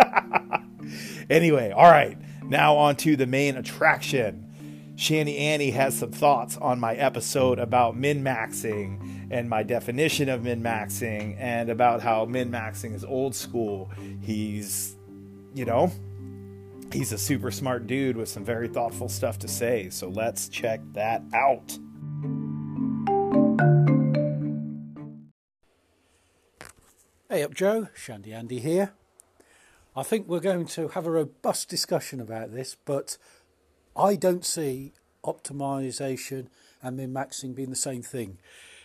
anyway, 1.31 1.73
all 1.73 1.91
right. 1.91 2.17
Now 2.45 2.77
on 2.77 2.95
to 2.97 3.17
the 3.17 3.27
main 3.27 3.57
attraction. 3.57 4.47
Shandy 4.95 5.39
Andy 5.39 5.73
has 5.73 5.99
some 5.99 6.13
thoughts 6.13 6.57
on 6.57 6.79
my 6.79 6.95
episode 6.95 7.59
about 7.59 7.97
min 7.97 8.23
maxing 8.23 9.29
and 9.33 9.49
my 9.49 9.65
definition 9.65 10.29
of 10.29 10.45
min 10.45 10.63
maxing 10.63 11.37
and 11.41 11.69
about 11.69 12.01
how 12.01 12.27
min 12.27 12.53
maxing 12.53 12.95
is 12.95 13.05
old 13.05 13.35
school. 13.35 13.91
He's, 14.21 14.95
you 15.53 15.65
know, 15.65 15.91
he's 16.93 17.13
a 17.13 17.19
super 17.19 17.51
smart 17.51 17.87
dude 17.87 18.17
with 18.17 18.29
some 18.29 18.45
very 18.45 18.69
thoughtful 18.69 19.09
stuff 19.09 19.39
to 19.41 19.49
say. 19.49 19.91
So 19.91 20.09
let's 20.09 20.49
check 20.49 20.81
that 20.93 21.23
out. 21.35 21.79
Hey 27.29 27.45
up, 27.45 27.55
Joe. 27.55 27.89
Shandy 27.95 28.33
Andy 28.33 28.59
here. 28.59 28.93
I 29.95 30.03
think 30.03 30.27
we're 30.27 30.41
going 30.41 30.67
to 30.67 30.89
have 30.89 31.07
a 31.07 31.11
robust 31.11 31.69
discussion 31.69 32.21
about 32.21 32.53
this, 32.53 32.77
but 32.85 33.17
I 33.97 34.17
don't 34.17 34.45
see 34.45 34.93
optimization 35.25 36.47
and 36.83 36.97
min 36.97 37.13
maxing 37.13 37.55
being 37.55 37.71
the 37.71 37.77
same 37.77 38.03
thing. 38.03 38.39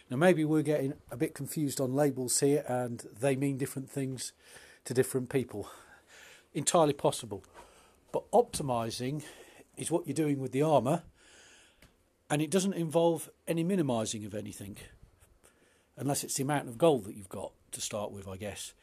Now, 0.10 0.18
maybe 0.18 0.46
we're 0.46 0.62
getting 0.62 0.94
a 1.10 1.18
bit 1.18 1.34
confused 1.34 1.82
on 1.82 1.96
labels 1.96 2.40
here 2.40 2.64
and 2.68 3.04
they 3.20 3.36
mean 3.36 3.58
different 3.58 3.90
things 3.90 4.34
to 4.84 4.94
different 4.94 5.30
people. 5.30 5.70
Entirely 6.54 6.94
possible. 6.94 7.44
But 8.16 8.32
optimizing 8.32 9.24
is 9.76 9.92
what 9.92 10.08
you're 10.08 10.14
doing 10.14 10.40
with 10.40 10.54
the 10.54 10.62
armor, 10.62 11.04
and 12.30 12.42
it 12.42 12.50
doesn't 12.50 12.76
involve 12.76 13.30
any 13.46 13.62
minimizing 13.62 14.24
of 14.24 14.34
anything, 14.34 14.78
unless 15.98 16.24
it's 16.24 16.36
the 16.36 16.44
amount 16.44 16.70
of 16.70 16.78
gold 16.78 17.04
that 17.04 17.18
you've 17.18 17.28
got 17.28 17.52
to 17.74 17.82
start 17.82 18.14
with, 18.14 18.26
I 18.26 18.38
guess. 18.38 18.74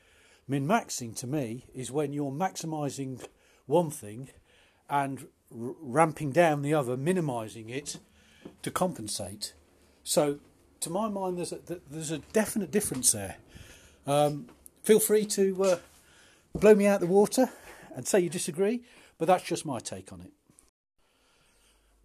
Min 0.47 0.67
maxing 0.67 1.17
to 1.17 1.27
me 1.27 1.65
is 1.75 1.91
when 1.91 2.13
you're 2.13 2.31
maximizing 2.31 3.25
one 3.65 3.89
thing 3.89 4.29
and 4.91 5.21
r- 5.51 5.77
ramping 5.81 6.31
down 6.31 6.61
the 6.61 6.75
other, 6.75 6.95
minimizing 6.99 7.71
it 7.71 8.01
to 8.61 8.71
compensate. 8.71 9.55
So, 10.05 10.41
to 10.81 10.91
my 10.91 11.09
mind, 11.09 11.39
there's 11.39 11.53
a, 11.53 11.61
there's 11.89 12.11
a 12.11 12.19
definite 12.19 12.71
difference 12.71 13.13
there. 13.13 13.37
Um, 14.07 14.49
feel 14.83 15.01
free 15.01 15.25
to 15.25 15.65
uh, 15.65 15.79
blow 16.53 16.75
me 16.75 16.87
out 16.87 17.01
the 17.01 17.07
water 17.07 17.49
and 17.97 18.07
say 18.07 18.21
you 18.21 18.29
disagree, 18.29 18.83
but 19.19 19.27
that's 19.27 19.45
just 19.45 19.67
my 19.67 19.79
take 19.79 20.13
on 20.13 20.21
it. 20.21 20.33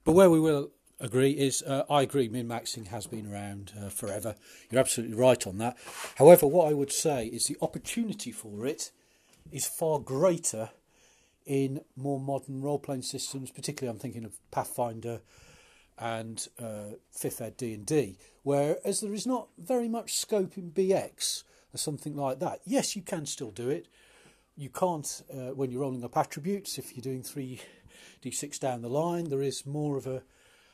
But 0.03 0.13
where 0.13 0.29
we 0.29 0.39
will 0.39 0.71
agree 0.99 1.31
is 1.31 1.61
uh, 1.63 1.83
I 1.89 2.01
agree 2.01 2.27
min 2.29 2.47
maxing 2.47 2.87
has 2.87 3.07
been 3.07 3.31
around 3.31 3.73
uh, 3.79 3.89
forever. 3.89 4.35
You're 4.69 4.81
absolutely 4.81 5.15
right 5.15 5.45
on 5.45 5.57
that. 5.59 5.77
However, 6.15 6.47
what 6.47 6.69
I 6.69 6.73
would 6.73 6.91
say 6.91 7.27
is 7.27 7.45
the 7.45 7.57
opportunity 7.61 8.31
for 8.31 8.65
it 8.65 8.91
is 9.51 9.67
far 9.67 9.99
greater 9.99 10.71
in 11.45 11.81
more 11.95 12.19
modern 12.19 12.61
role 12.61 12.79
playing 12.79 13.03
systems, 13.03 13.51
particularly 13.51 13.93
I'm 13.93 13.99
thinking 13.99 14.25
of 14.25 14.37
Pathfinder 14.51 15.21
and 15.97 16.47
uh, 16.59 16.95
Fifth 17.11 17.41
Ed 17.41 17.57
D 17.57 17.73
and 17.73 17.85
D, 17.85 18.17
whereas 18.43 19.01
there 19.01 19.13
is 19.13 19.25
not 19.25 19.47
very 19.57 19.87
much 19.87 20.17
scope 20.17 20.57
in 20.57 20.71
BX 20.71 21.43
or 21.73 21.77
something 21.77 22.15
like 22.15 22.39
that. 22.39 22.59
Yes, 22.65 22.95
you 22.95 23.01
can 23.01 23.25
still 23.25 23.51
do 23.51 23.69
it, 23.69 23.87
you 24.57 24.69
can't 24.69 25.23
uh, 25.33 25.53
when 25.53 25.71
you're 25.71 25.81
rolling 25.81 26.03
up 26.03 26.17
attributes 26.17 26.77
if 26.77 26.95
you're 26.95 27.01
doing 27.01 27.21
3d6 27.21 28.59
down 28.59 28.81
the 28.81 28.89
line 28.89 29.29
there 29.29 29.41
is 29.41 29.65
more 29.65 29.97
of 29.97 30.07
a, 30.07 30.23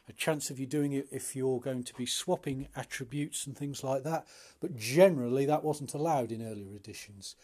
a 0.07 0.13
chance 0.13 0.49
of 0.49 0.59
you 0.59 0.65
doing 0.65 0.93
it 0.93 1.07
if 1.11 1.35
you're 1.35 1.59
going 1.59 1.83
to 1.83 1.93
be 1.95 2.05
swapping 2.05 2.67
attributes 2.75 3.45
and 3.45 3.57
things 3.57 3.83
like 3.83 4.03
that 4.03 4.25
but 4.61 4.75
generally 4.75 5.45
that 5.45 5.63
wasn't 5.63 5.93
allowed 5.93 6.31
in 6.31 6.41
earlier 6.41 6.75
editions 6.75 7.35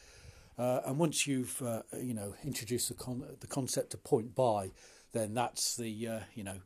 Uh, 0.59 0.81
and 0.85 0.99
once 0.99 1.25
you've 1.25 1.61
uh, 1.61 1.81
you 2.01 2.13
know 2.13 2.35
introduced 2.43 2.89
the 2.89 2.93
con- 2.93 3.25
the 3.39 3.47
concept 3.47 3.93
of 3.93 4.03
point 4.03 4.35
buy, 4.35 4.71
then 5.13 5.33
that's 5.33 5.77
the 5.77 6.07
uh, 6.07 6.19
you 6.35 6.43
know 6.43 6.59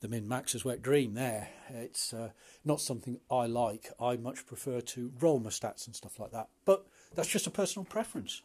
the 0.00 0.06
min 0.06 0.28
max's 0.28 0.64
wet 0.64 0.80
dream. 0.80 1.14
There, 1.14 1.48
it's 1.68 2.14
uh, 2.14 2.30
not 2.64 2.80
something 2.80 3.18
I 3.28 3.46
like. 3.46 3.90
I 4.00 4.16
much 4.16 4.46
prefer 4.46 4.80
to 4.80 5.10
roll 5.18 5.40
my 5.40 5.50
stats 5.50 5.86
and 5.86 5.96
stuff 5.96 6.20
like 6.20 6.30
that. 6.30 6.50
But 6.64 6.86
that's 7.16 7.28
just 7.28 7.48
a 7.48 7.50
personal 7.50 7.84
preference. 7.84 8.42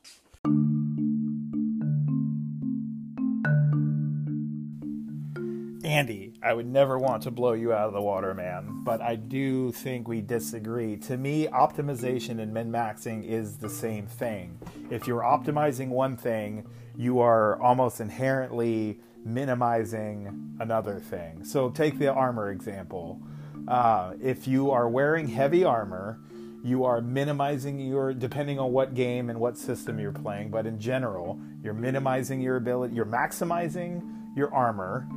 Andy, 5.87 6.33
I 6.43 6.53
would 6.53 6.67
never 6.67 6.99
want 6.99 7.23
to 7.23 7.31
blow 7.31 7.53
you 7.53 7.71
out 7.71 7.87
of 7.87 7.93
the 7.93 8.01
water, 8.01 8.33
man, 8.33 8.81
but 8.83 9.01
I 9.01 9.15
do 9.15 9.71
think 9.71 10.05
we 10.05 10.19
disagree. 10.19 10.97
To 10.97 11.15
me, 11.15 11.47
optimization 11.47 12.41
and 12.41 12.53
min 12.53 12.69
maxing 12.69 13.23
is 13.23 13.55
the 13.55 13.69
same 13.69 14.05
thing. 14.05 14.59
If 14.91 15.07
you're 15.07 15.21
optimizing 15.21 15.87
one 15.87 16.17
thing, 16.17 16.67
you 16.97 17.21
are 17.21 17.57
almost 17.61 18.01
inherently 18.01 18.99
minimizing 19.23 20.57
another 20.59 20.99
thing. 20.99 21.45
So, 21.45 21.69
take 21.69 21.97
the 21.99 22.11
armor 22.11 22.51
example. 22.51 23.21
Uh, 23.65 24.15
if 24.21 24.45
you 24.45 24.71
are 24.71 24.89
wearing 24.89 25.29
heavy 25.29 25.63
armor, 25.63 26.19
you 26.65 26.83
are 26.83 26.99
minimizing 26.99 27.79
your 27.79 28.13
depending 28.13 28.59
on 28.59 28.73
what 28.73 28.93
game 28.93 29.29
and 29.29 29.39
what 29.39 29.57
system 29.57 29.99
you're 29.99 30.11
playing 30.11 30.49
but 30.49 30.65
in 30.65 30.79
general 30.79 31.39
you're 31.63 31.73
minimizing 31.73 32.41
your 32.41 32.57
ability 32.57 32.95
you're 32.95 33.05
maximizing 33.05 34.01
your 34.35 34.53
armor 34.53 35.07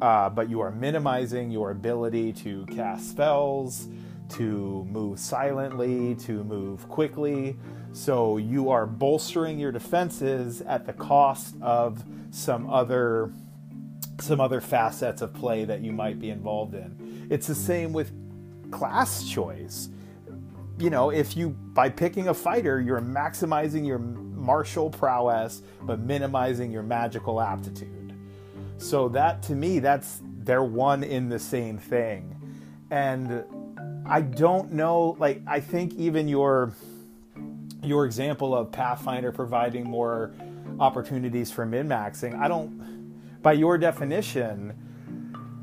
uh, 0.00 0.28
but 0.28 0.48
you 0.50 0.60
are 0.60 0.70
minimizing 0.70 1.50
your 1.50 1.70
ability 1.70 2.32
to 2.32 2.66
cast 2.66 3.10
spells, 3.10 3.88
to 4.30 4.84
move 4.90 5.18
silently, 5.18 6.14
to 6.16 6.44
move 6.44 6.88
quickly. 6.88 7.56
So 7.92 8.38
you 8.38 8.70
are 8.70 8.86
bolstering 8.86 9.58
your 9.58 9.72
defenses 9.72 10.60
at 10.62 10.86
the 10.86 10.92
cost 10.92 11.54
of 11.62 12.04
some 12.30 12.68
other 12.68 13.32
some 14.20 14.40
other 14.40 14.60
facets 14.60 15.22
of 15.22 15.34
play 15.34 15.64
that 15.64 15.80
you 15.80 15.92
might 15.92 16.20
be 16.20 16.30
involved 16.30 16.74
in. 16.74 17.26
It's 17.30 17.46
the 17.46 17.54
same 17.54 17.92
with 17.92 18.12
class 18.70 19.28
choice. 19.28 19.88
You 20.78 20.90
know, 20.90 21.10
if 21.10 21.36
you 21.36 21.50
by 21.50 21.88
picking 21.88 22.28
a 22.28 22.34
fighter, 22.34 22.80
you're 22.80 23.00
maximizing 23.00 23.86
your 23.86 23.98
martial 23.98 24.90
prowess 24.90 25.62
but 25.82 26.00
minimizing 26.00 26.72
your 26.72 26.82
magical 26.82 27.40
aptitude. 27.40 28.03
So 28.78 29.08
that 29.10 29.42
to 29.44 29.54
me, 29.54 29.78
that's 29.78 30.20
they're 30.22 30.64
one 30.64 31.02
in 31.02 31.28
the 31.28 31.38
same 31.38 31.78
thing. 31.78 32.36
And 32.90 33.44
I 34.06 34.20
don't 34.20 34.72
know, 34.72 35.16
like 35.18 35.42
I 35.46 35.60
think 35.60 35.94
even 35.94 36.28
your 36.28 36.72
your 37.82 38.06
example 38.06 38.54
of 38.54 38.72
Pathfinder 38.72 39.32
providing 39.32 39.84
more 39.84 40.32
opportunities 40.80 41.50
for 41.50 41.66
min-maxing, 41.66 42.38
I 42.38 42.48
don't 42.48 43.42
by 43.42 43.52
your 43.52 43.78
definition, 43.78 44.74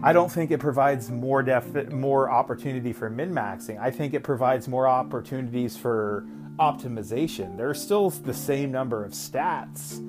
I 0.04 0.14
don't 0.14 0.32
think 0.32 0.52
it 0.52 0.60
provides 0.60 1.12
more 1.12 1.44
def- 1.44 1.92
more 1.92 2.32
opportunity 2.32 2.94
for 2.94 3.10
min-maxing. 3.10 3.80
I 3.80 3.92
think 3.92 4.14
it 4.14 4.24
provides 4.24 4.68
more 4.68 4.88
opportunities 4.88 5.78
for 5.78 6.26
optimization. 6.58 7.58
There's 7.58 7.82
still 7.82 8.10
the 8.10 8.34
same 8.34 8.72
number 8.72 9.04
of 9.04 9.12
stats 9.12 10.00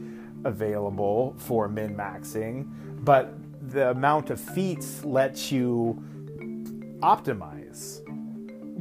available 0.45 1.35
for 1.39 1.69
min-maxing, 1.69 2.69
but 3.05 3.35
the 3.71 3.91
amount 3.91 4.31
of 4.31 4.41
feats 4.41 5.05
lets 5.05 5.53
you 5.53 6.03
optimize 7.01 8.01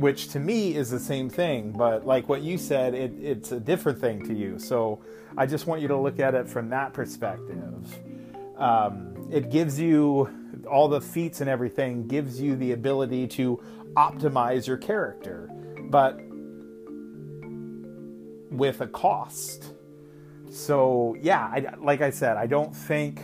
which 0.01 0.29
to 0.29 0.39
me 0.39 0.75
is 0.75 0.89
the 0.89 0.99
same 0.99 1.29
thing 1.29 1.71
but 1.71 2.05
like 2.05 2.27
what 2.27 2.41
you 2.41 2.57
said 2.57 2.93
it, 2.93 3.11
it's 3.21 3.51
a 3.51 3.59
different 3.59 3.99
thing 3.99 4.25
to 4.25 4.33
you. 4.33 4.57
So 4.57 4.99
i 5.37 5.45
just 5.45 5.67
want 5.67 5.81
you 5.81 5.87
to 5.87 5.97
look 5.97 6.19
at 6.19 6.35
it 6.35 6.47
from 6.47 6.69
that 6.69 6.93
perspective. 6.93 7.99
Um, 8.57 9.27
it 9.31 9.49
gives 9.49 9.79
you 9.79 10.29
all 10.69 10.87
the 10.87 11.01
feats 11.01 11.41
and 11.41 11.49
everything 11.49 12.07
gives 12.07 12.41
you 12.41 12.55
the 12.55 12.73
ability 12.73 13.27
to 13.27 13.61
optimize 13.95 14.67
your 14.67 14.77
character 14.77 15.49
but 15.89 16.19
with 18.49 18.81
a 18.81 18.87
cost 18.87 19.70
so 20.51 21.15
yeah 21.21 21.45
I, 21.45 21.75
like 21.79 22.01
i 22.01 22.09
said 22.09 22.37
i 22.37 22.45
don't 22.45 22.75
think 22.75 23.21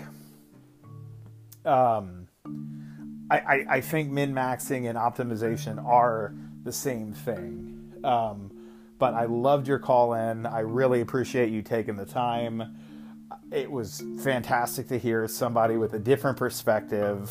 um, 1.68 2.28
I, 3.30 3.38
I, 3.38 3.66
I, 3.70 3.82
think 3.82 4.10
min 4.10 4.34
maxing 4.34 4.90
and 4.90 4.98
optimization 4.98 5.84
are 5.86 6.34
the 6.64 6.72
same 6.72 7.14
thing. 7.14 7.94
Um, 8.04 8.52
but 8.98 9.14
I 9.14 9.26
loved 9.26 9.68
your 9.68 9.80
call 9.80 10.14
in. 10.14 10.46
I 10.46 10.60
really 10.60 11.02
appreciate 11.02 11.50
you 11.50 11.62
taking 11.62 11.98
the 11.98 12.06
time. 12.06 12.78
It 13.52 13.70
was 13.70 14.02
fantastic 14.24 14.88
to 14.88 14.98
hear 14.98 15.28
somebody 15.28 15.76
with 15.78 15.94
a 15.94 16.00
different 16.00 16.38
perspective. 16.38 17.30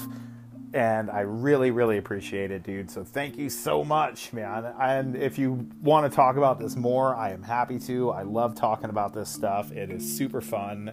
And 0.76 1.10
I 1.10 1.20
really, 1.20 1.70
really 1.70 1.96
appreciate 1.96 2.50
it, 2.50 2.62
dude. 2.62 2.90
So 2.90 3.02
thank 3.02 3.38
you 3.38 3.48
so 3.48 3.82
much, 3.82 4.32
man. 4.32 4.72
And 4.78 5.16
if 5.16 5.38
you 5.38 5.68
want 5.80 6.10
to 6.10 6.14
talk 6.14 6.36
about 6.36 6.58
this 6.58 6.76
more, 6.76 7.16
I 7.16 7.30
am 7.30 7.42
happy 7.42 7.78
to. 7.80 8.10
I 8.10 8.22
love 8.22 8.54
talking 8.54 8.90
about 8.90 9.14
this 9.14 9.30
stuff, 9.30 9.72
it 9.72 9.90
is 9.90 10.16
super 10.16 10.40
fun 10.40 10.92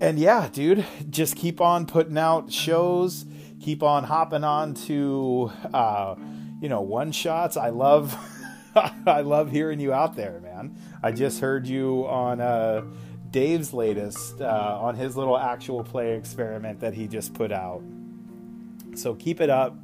and 0.00 0.18
yeah, 0.18 0.48
dude, 0.52 0.84
just 1.10 1.34
keep 1.34 1.60
on 1.60 1.86
putting 1.86 2.18
out 2.18 2.52
shows, 2.52 3.26
keep 3.60 3.82
on 3.82 4.04
hopping 4.04 4.44
on 4.44 4.74
to, 4.74 5.50
uh, 5.74 6.14
you 6.60 6.68
know, 6.68 6.82
one 6.82 7.10
shots. 7.10 7.56
I 7.56 7.70
love, 7.70 8.16
I 9.06 9.22
love 9.22 9.50
hearing 9.50 9.80
you 9.80 9.92
out 9.92 10.14
there, 10.14 10.40
man. 10.40 10.76
I 11.02 11.10
just 11.10 11.40
heard 11.40 11.66
you 11.66 12.06
on 12.06 12.40
uh, 12.40 12.84
Dave's 13.30 13.72
latest, 13.72 14.40
uh, 14.40 14.78
on 14.80 14.94
his 14.94 15.16
little 15.16 15.36
actual 15.36 15.82
play 15.82 16.14
experiment 16.16 16.78
that 16.80 16.94
he 16.94 17.08
just 17.08 17.34
put 17.34 17.50
out. 17.50 17.82
So 18.98 19.14
keep 19.14 19.40
it 19.40 19.50
up, 19.50 19.76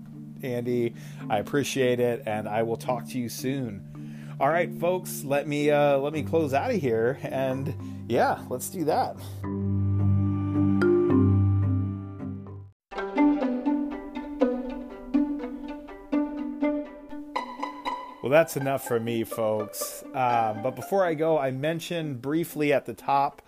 Andy. 0.43 0.95
I 1.31 1.39
appreciate 1.39 2.01
it, 2.01 2.23
and 2.27 2.49
I 2.49 2.63
will 2.65 2.77
talk 2.77 3.09
to 3.11 3.19
you 3.19 3.29
soon. 3.29 4.37
All 4.41 4.49
right, 4.49 4.73
folks, 4.75 5.23
let 5.25 5.47
me 5.47 5.71
uh, 5.71 5.99
let 5.99 6.13
me 6.13 6.23
close 6.23 6.53
out 6.53 6.71
of 6.73 6.81
here, 6.81 7.19
and 7.23 7.75
yeah, 8.09 8.43
let's 8.49 8.69
do 8.69 8.85
that. 8.87 9.17
Well, 18.25 18.31
that's 18.31 18.57
enough 18.57 18.89
for 18.89 18.99
me, 18.99 19.23
folks. 19.23 20.03
Um, 20.15 20.63
but 20.63 20.75
before 20.75 21.05
I 21.05 21.13
go, 21.13 21.39
I 21.39 21.51
mentioned 21.51 22.23
briefly 22.23 22.73
at 22.73 22.87
the 22.87 22.95
top 22.95 23.43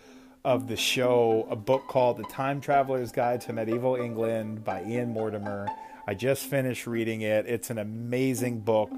of 0.47 0.69
the 0.69 0.77
show 0.77 1.45
a 1.51 1.57
book 1.57 1.89
called 1.89 2.17
The 2.17 2.23
Time 2.23 2.61
Traveler's 2.61 3.11
Guide 3.11 3.41
to 3.43 3.53
Medieval 3.53 3.97
England 3.97 4.63
by 4.63 4.85
Ian 4.85 5.13
Mortimer. 5.13 5.67
I 6.07 6.15
just 6.15 6.45
finished 6.45 6.87
reading 6.87 7.23
it. 7.23 7.47
It's 7.47 7.69
an 7.69 7.79
amazing 7.79 8.61
book 8.61 8.89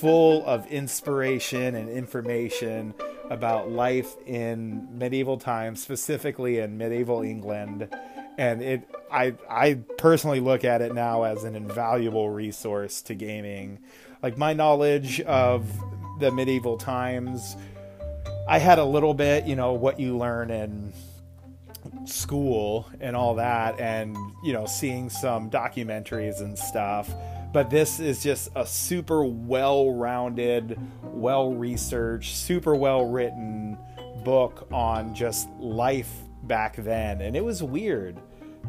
full 0.00 0.44
of 0.44 0.66
inspiration 0.66 1.76
and 1.76 1.88
information 1.88 2.92
about 3.30 3.70
life 3.70 4.16
in 4.26 4.88
medieval 4.98 5.38
times, 5.38 5.80
specifically 5.80 6.58
in 6.58 6.76
medieval 6.76 7.22
England. 7.22 7.88
And 8.36 8.60
it 8.60 8.90
I 9.12 9.34
I 9.48 9.74
personally 9.96 10.40
look 10.40 10.64
at 10.64 10.82
it 10.82 10.92
now 10.92 11.22
as 11.22 11.44
an 11.44 11.54
invaluable 11.54 12.30
resource 12.30 13.00
to 13.02 13.14
gaming 13.14 13.78
like 14.24 14.36
my 14.36 14.54
knowledge 14.54 15.20
of 15.20 15.70
the 16.18 16.32
medieval 16.32 16.76
times 16.76 17.56
i 18.48 18.58
had 18.58 18.78
a 18.78 18.84
little 18.84 19.14
bit 19.14 19.46
you 19.46 19.56
know 19.56 19.72
what 19.72 19.98
you 19.98 20.16
learn 20.16 20.50
in 20.50 20.92
school 22.04 22.88
and 23.00 23.16
all 23.16 23.34
that 23.34 23.78
and 23.80 24.16
you 24.42 24.52
know 24.52 24.66
seeing 24.66 25.08
some 25.08 25.50
documentaries 25.50 26.40
and 26.40 26.58
stuff. 26.58 27.10
But 27.52 27.68
this 27.68 27.98
is 27.98 28.22
just 28.22 28.50
a 28.54 28.64
super 28.64 29.24
well-rounded 29.24 30.78
well-researched 31.02 32.36
super 32.36 32.76
well-written 32.76 33.76
book 34.24 34.68
on 34.72 35.14
just 35.14 35.48
life 35.58 36.12
back 36.44 36.76
then. 36.76 37.20
And 37.22 37.34
it 37.34 37.44
was 37.44 37.62
weird 37.62 38.20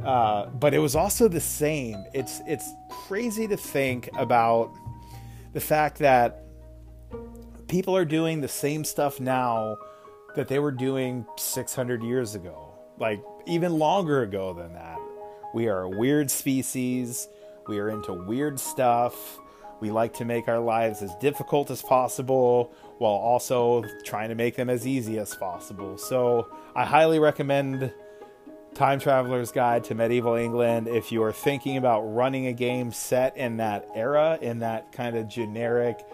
uh, 0.03 0.47
but 0.47 0.73
it 0.73 0.79
was 0.79 0.95
also 0.95 1.27
the 1.27 1.39
same. 1.39 2.05
It's 2.13 2.41
it's 2.47 2.67
crazy 2.89 3.47
to 3.47 3.57
think 3.57 4.09
about 4.17 4.73
the 5.53 5.59
fact 5.59 5.99
that 5.99 6.45
people 7.71 7.95
are 7.95 8.03
doing 8.03 8.41
the 8.41 8.49
same 8.49 8.83
stuff 8.83 9.21
now 9.21 9.77
that 10.35 10.49
they 10.49 10.59
were 10.59 10.73
doing 10.73 11.25
600 11.37 12.03
years 12.03 12.35
ago, 12.35 12.73
like 12.99 13.23
even 13.45 13.79
longer 13.79 14.23
ago 14.23 14.53
than 14.53 14.73
that. 14.73 14.99
We 15.53 15.69
are 15.69 15.83
a 15.83 15.89
weird 15.89 16.29
species. 16.29 17.29
We 17.69 17.79
are 17.79 17.89
into 17.89 18.11
weird 18.11 18.59
stuff. 18.59 19.39
We 19.79 19.89
like 19.89 20.13
to 20.15 20.25
make 20.25 20.49
our 20.49 20.59
lives 20.59 21.01
as 21.01 21.15
difficult 21.21 21.71
as 21.71 21.81
possible 21.81 22.73
while 22.97 23.13
also 23.13 23.85
trying 24.03 24.27
to 24.29 24.35
make 24.35 24.57
them 24.57 24.69
as 24.69 24.85
easy 24.85 25.17
as 25.17 25.33
possible. 25.33 25.97
So, 25.97 26.49
I 26.75 26.83
highly 26.83 27.19
recommend 27.19 27.93
Time 28.73 28.99
Traveler's 28.99 29.53
Guide 29.53 29.85
to 29.85 29.95
Medieval 29.95 30.35
England. 30.35 30.89
If 30.89 31.09
you 31.11 31.23
are 31.23 31.31
thinking 31.31 31.77
about 31.77 32.01
running 32.01 32.47
a 32.47 32.53
game 32.53 32.91
set 32.91 33.37
in 33.37 33.57
that 33.57 33.87
era, 33.95 34.37
in 34.41 34.59
that 34.59 34.91
kind 34.91 35.15
of 35.15 35.29
generic 35.29 36.05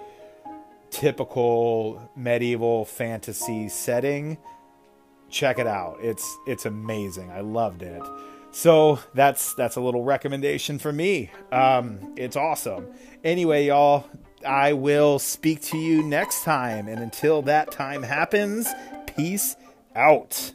typical 0.89 2.11
medieval 2.15 2.85
fantasy 2.85 3.69
setting, 3.69 4.37
check 5.29 5.59
it 5.59 5.67
out. 5.67 5.97
It's 6.01 6.37
it's 6.47 6.65
amazing. 6.65 7.31
I 7.31 7.41
loved 7.41 7.81
it. 7.81 8.01
So 8.51 8.99
that's 9.13 9.53
that's 9.55 9.75
a 9.75 9.81
little 9.81 10.03
recommendation 10.03 10.79
for 10.79 10.91
me. 10.91 11.31
Um, 11.51 12.13
it's 12.17 12.35
awesome. 12.35 12.87
Anyway, 13.23 13.67
y'all, 13.67 14.09
I 14.45 14.73
will 14.73 15.19
speak 15.19 15.61
to 15.63 15.77
you 15.77 16.01
next 16.03 16.43
time, 16.43 16.87
and 16.87 17.01
until 17.01 17.41
that 17.43 17.71
time 17.71 18.03
happens, 18.03 18.67
peace 19.15 19.55
out. 19.95 20.53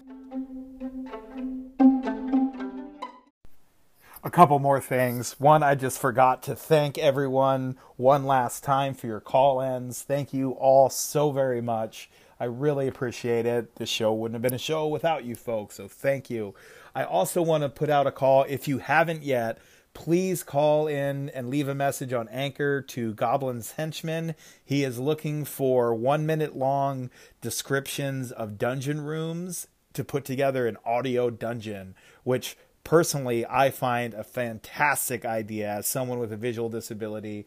A 4.25 4.31
couple 4.31 4.59
more 4.61 4.81
things. 4.81 5.41
One, 5.41 5.65
I 5.65 5.75
just 5.75 5.99
forgot 5.99 6.45
to 6.45 6.55
thank 6.55 6.97
everyone 6.97 7.77
one 7.97 8.25
last 8.25 8.63
time 8.63 8.95
for 8.95 9.09
your 9.09 9.21
call 9.21 9.61
ins. 9.61 10.03
Thank 10.03 10.33
you 10.33 10.53
all 10.53 10.91
so 10.91 11.33
very 11.33 11.61
much. 11.61 12.09
I 12.39 12.45
really 12.45 12.87
appreciate 12.87 13.47
it. 13.47 13.77
This 13.77 13.89
show 13.89 14.13
wouldn't 14.13 14.37
have 14.37 14.43
been 14.43 14.55
a 14.55 14.59
show 14.59 14.87
without 14.87 15.25
you 15.25 15.35
folks, 15.35 15.77
so 15.77 15.89
thank 15.89 16.31
you. 16.31 16.55
I 16.95 17.03
also 17.03 17.43
want 17.43 17.65
to 17.65 17.69
put 17.69 17.91
out 17.91 18.07
a 18.07 18.13
call. 18.13 18.45
If 18.49 18.69
you 18.69 18.79
haven't 18.79 19.25
yet, 19.25 19.59
please 19.93 20.45
call 20.45 20.87
in 20.87 21.29
and 21.31 21.51
leave 21.51 21.69
a 21.69 21.75
message 21.75 22.13
on 22.13 22.29
Anchor 22.29 22.81
to 22.81 23.15
Goblin's 23.15 23.73
Henchman. 23.73 24.37
He 24.65 24.85
is 24.85 25.01
looking 25.01 25.45
for 25.45 25.95
one 25.95 26.27
minute 26.27 26.57
long 26.57 27.11
descriptions 27.41 28.31
of 28.31 28.57
dungeon 28.57 29.01
rooms 29.01 29.67
to 29.95 30.05
put 30.05 30.25
together 30.25 30.69
an 30.69 30.77
audio 30.85 31.29
dungeon, 31.29 31.97
which 32.23 32.57
personally 32.85 33.47
I 33.47 33.71
find 33.71 34.15
a 34.15 34.25
fantastic 34.25 35.25
idea 35.25 35.71
as 35.71 35.87
someone 35.87 36.19
with 36.19 36.33
a 36.33 36.37
visual 36.37 36.69
disability. 36.69 37.47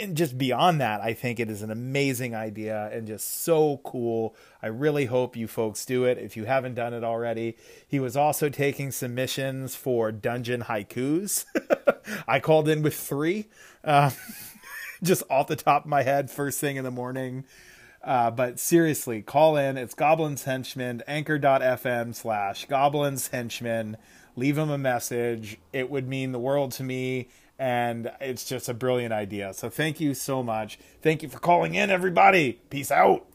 And 0.00 0.16
just 0.16 0.38
beyond 0.38 0.80
that, 0.80 1.00
I 1.00 1.12
think 1.12 1.40
it 1.40 1.50
is 1.50 1.62
an 1.62 1.72
amazing 1.72 2.32
idea 2.34 2.88
and 2.92 3.06
just 3.06 3.42
so 3.42 3.80
cool. 3.84 4.36
I 4.62 4.68
really 4.68 5.06
hope 5.06 5.36
you 5.36 5.48
folks 5.48 5.84
do 5.84 6.04
it 6.04 6.18
if 6.18 6.36
you 6.36 6.44
haven't 6.44 6.74
done 6.74 6.94
it 6.94 7.02
already. 7.02 7.56
He 7.86 7.98
was 7.98 8.16
also 8.16 8.48
taking 8.48 8.92
submissions 8.92 9.74
for 9.74 10.12
dungeon 10.12 10.62
haikus. 10.62 11.46
I 12.28 12.38
called 12.38 12.68
in 12.68 12.82
with 12.82 12.94
three, 12.94 13.48
uh, 13.82 14.10
just 15.02 15.24
off 15.28 15.48
the 15.48 15.56
top 15.56 15.84
of 15.84 15.90
my 15.90 16.04
head, 16.04 16.30
first 16.30 16.60
thing 16.60 16.76
in 16.76 16.84
the 16.84 16.92
morning. 16.92 17.44
Uh, 18.02 18.30
but 18.30 18.60
seriously, 18.60 19.22
call 19.22 19.56
in. 19.56 19.76
It's 19.76 19.94
Goblins 19.94 20.44
Henchmen, 20.44 21.02
anchor.fm 21.08 22.14
slash 22.14 22.66
Goblins 22.66 23.28
Henchmen 23.28 23.96
leave 24.38 24.56
him 24.56 24.70
a 24.70 24.78
message. 24.78 25.58
It 25.72 25.90
would 25.90 26.08
mean 26.08 26.32
the 26.32 26.38
world 26.38 26.72
to 26.72 26.84
me. 26.84 27.28
And 27.58 28.12
it's 28.20 28.44
just 28.44 28.68
a 28.68 28.74
brilliant 28.74 29.12
idea. 29.12 29.52
So 29.52 29.68
thank 29.68 29.98
you 30.00 30.14
so 30.14 30.42
much. 30.44 30.78
Thank 31.02 31.24
you 31.24 31.28
for 31.28 31.40
calling 31.40 31.74
in, 31.74 31.90
everybody. 31.90 32.60
Peace 32.70 32.92
out. 32.92 33.26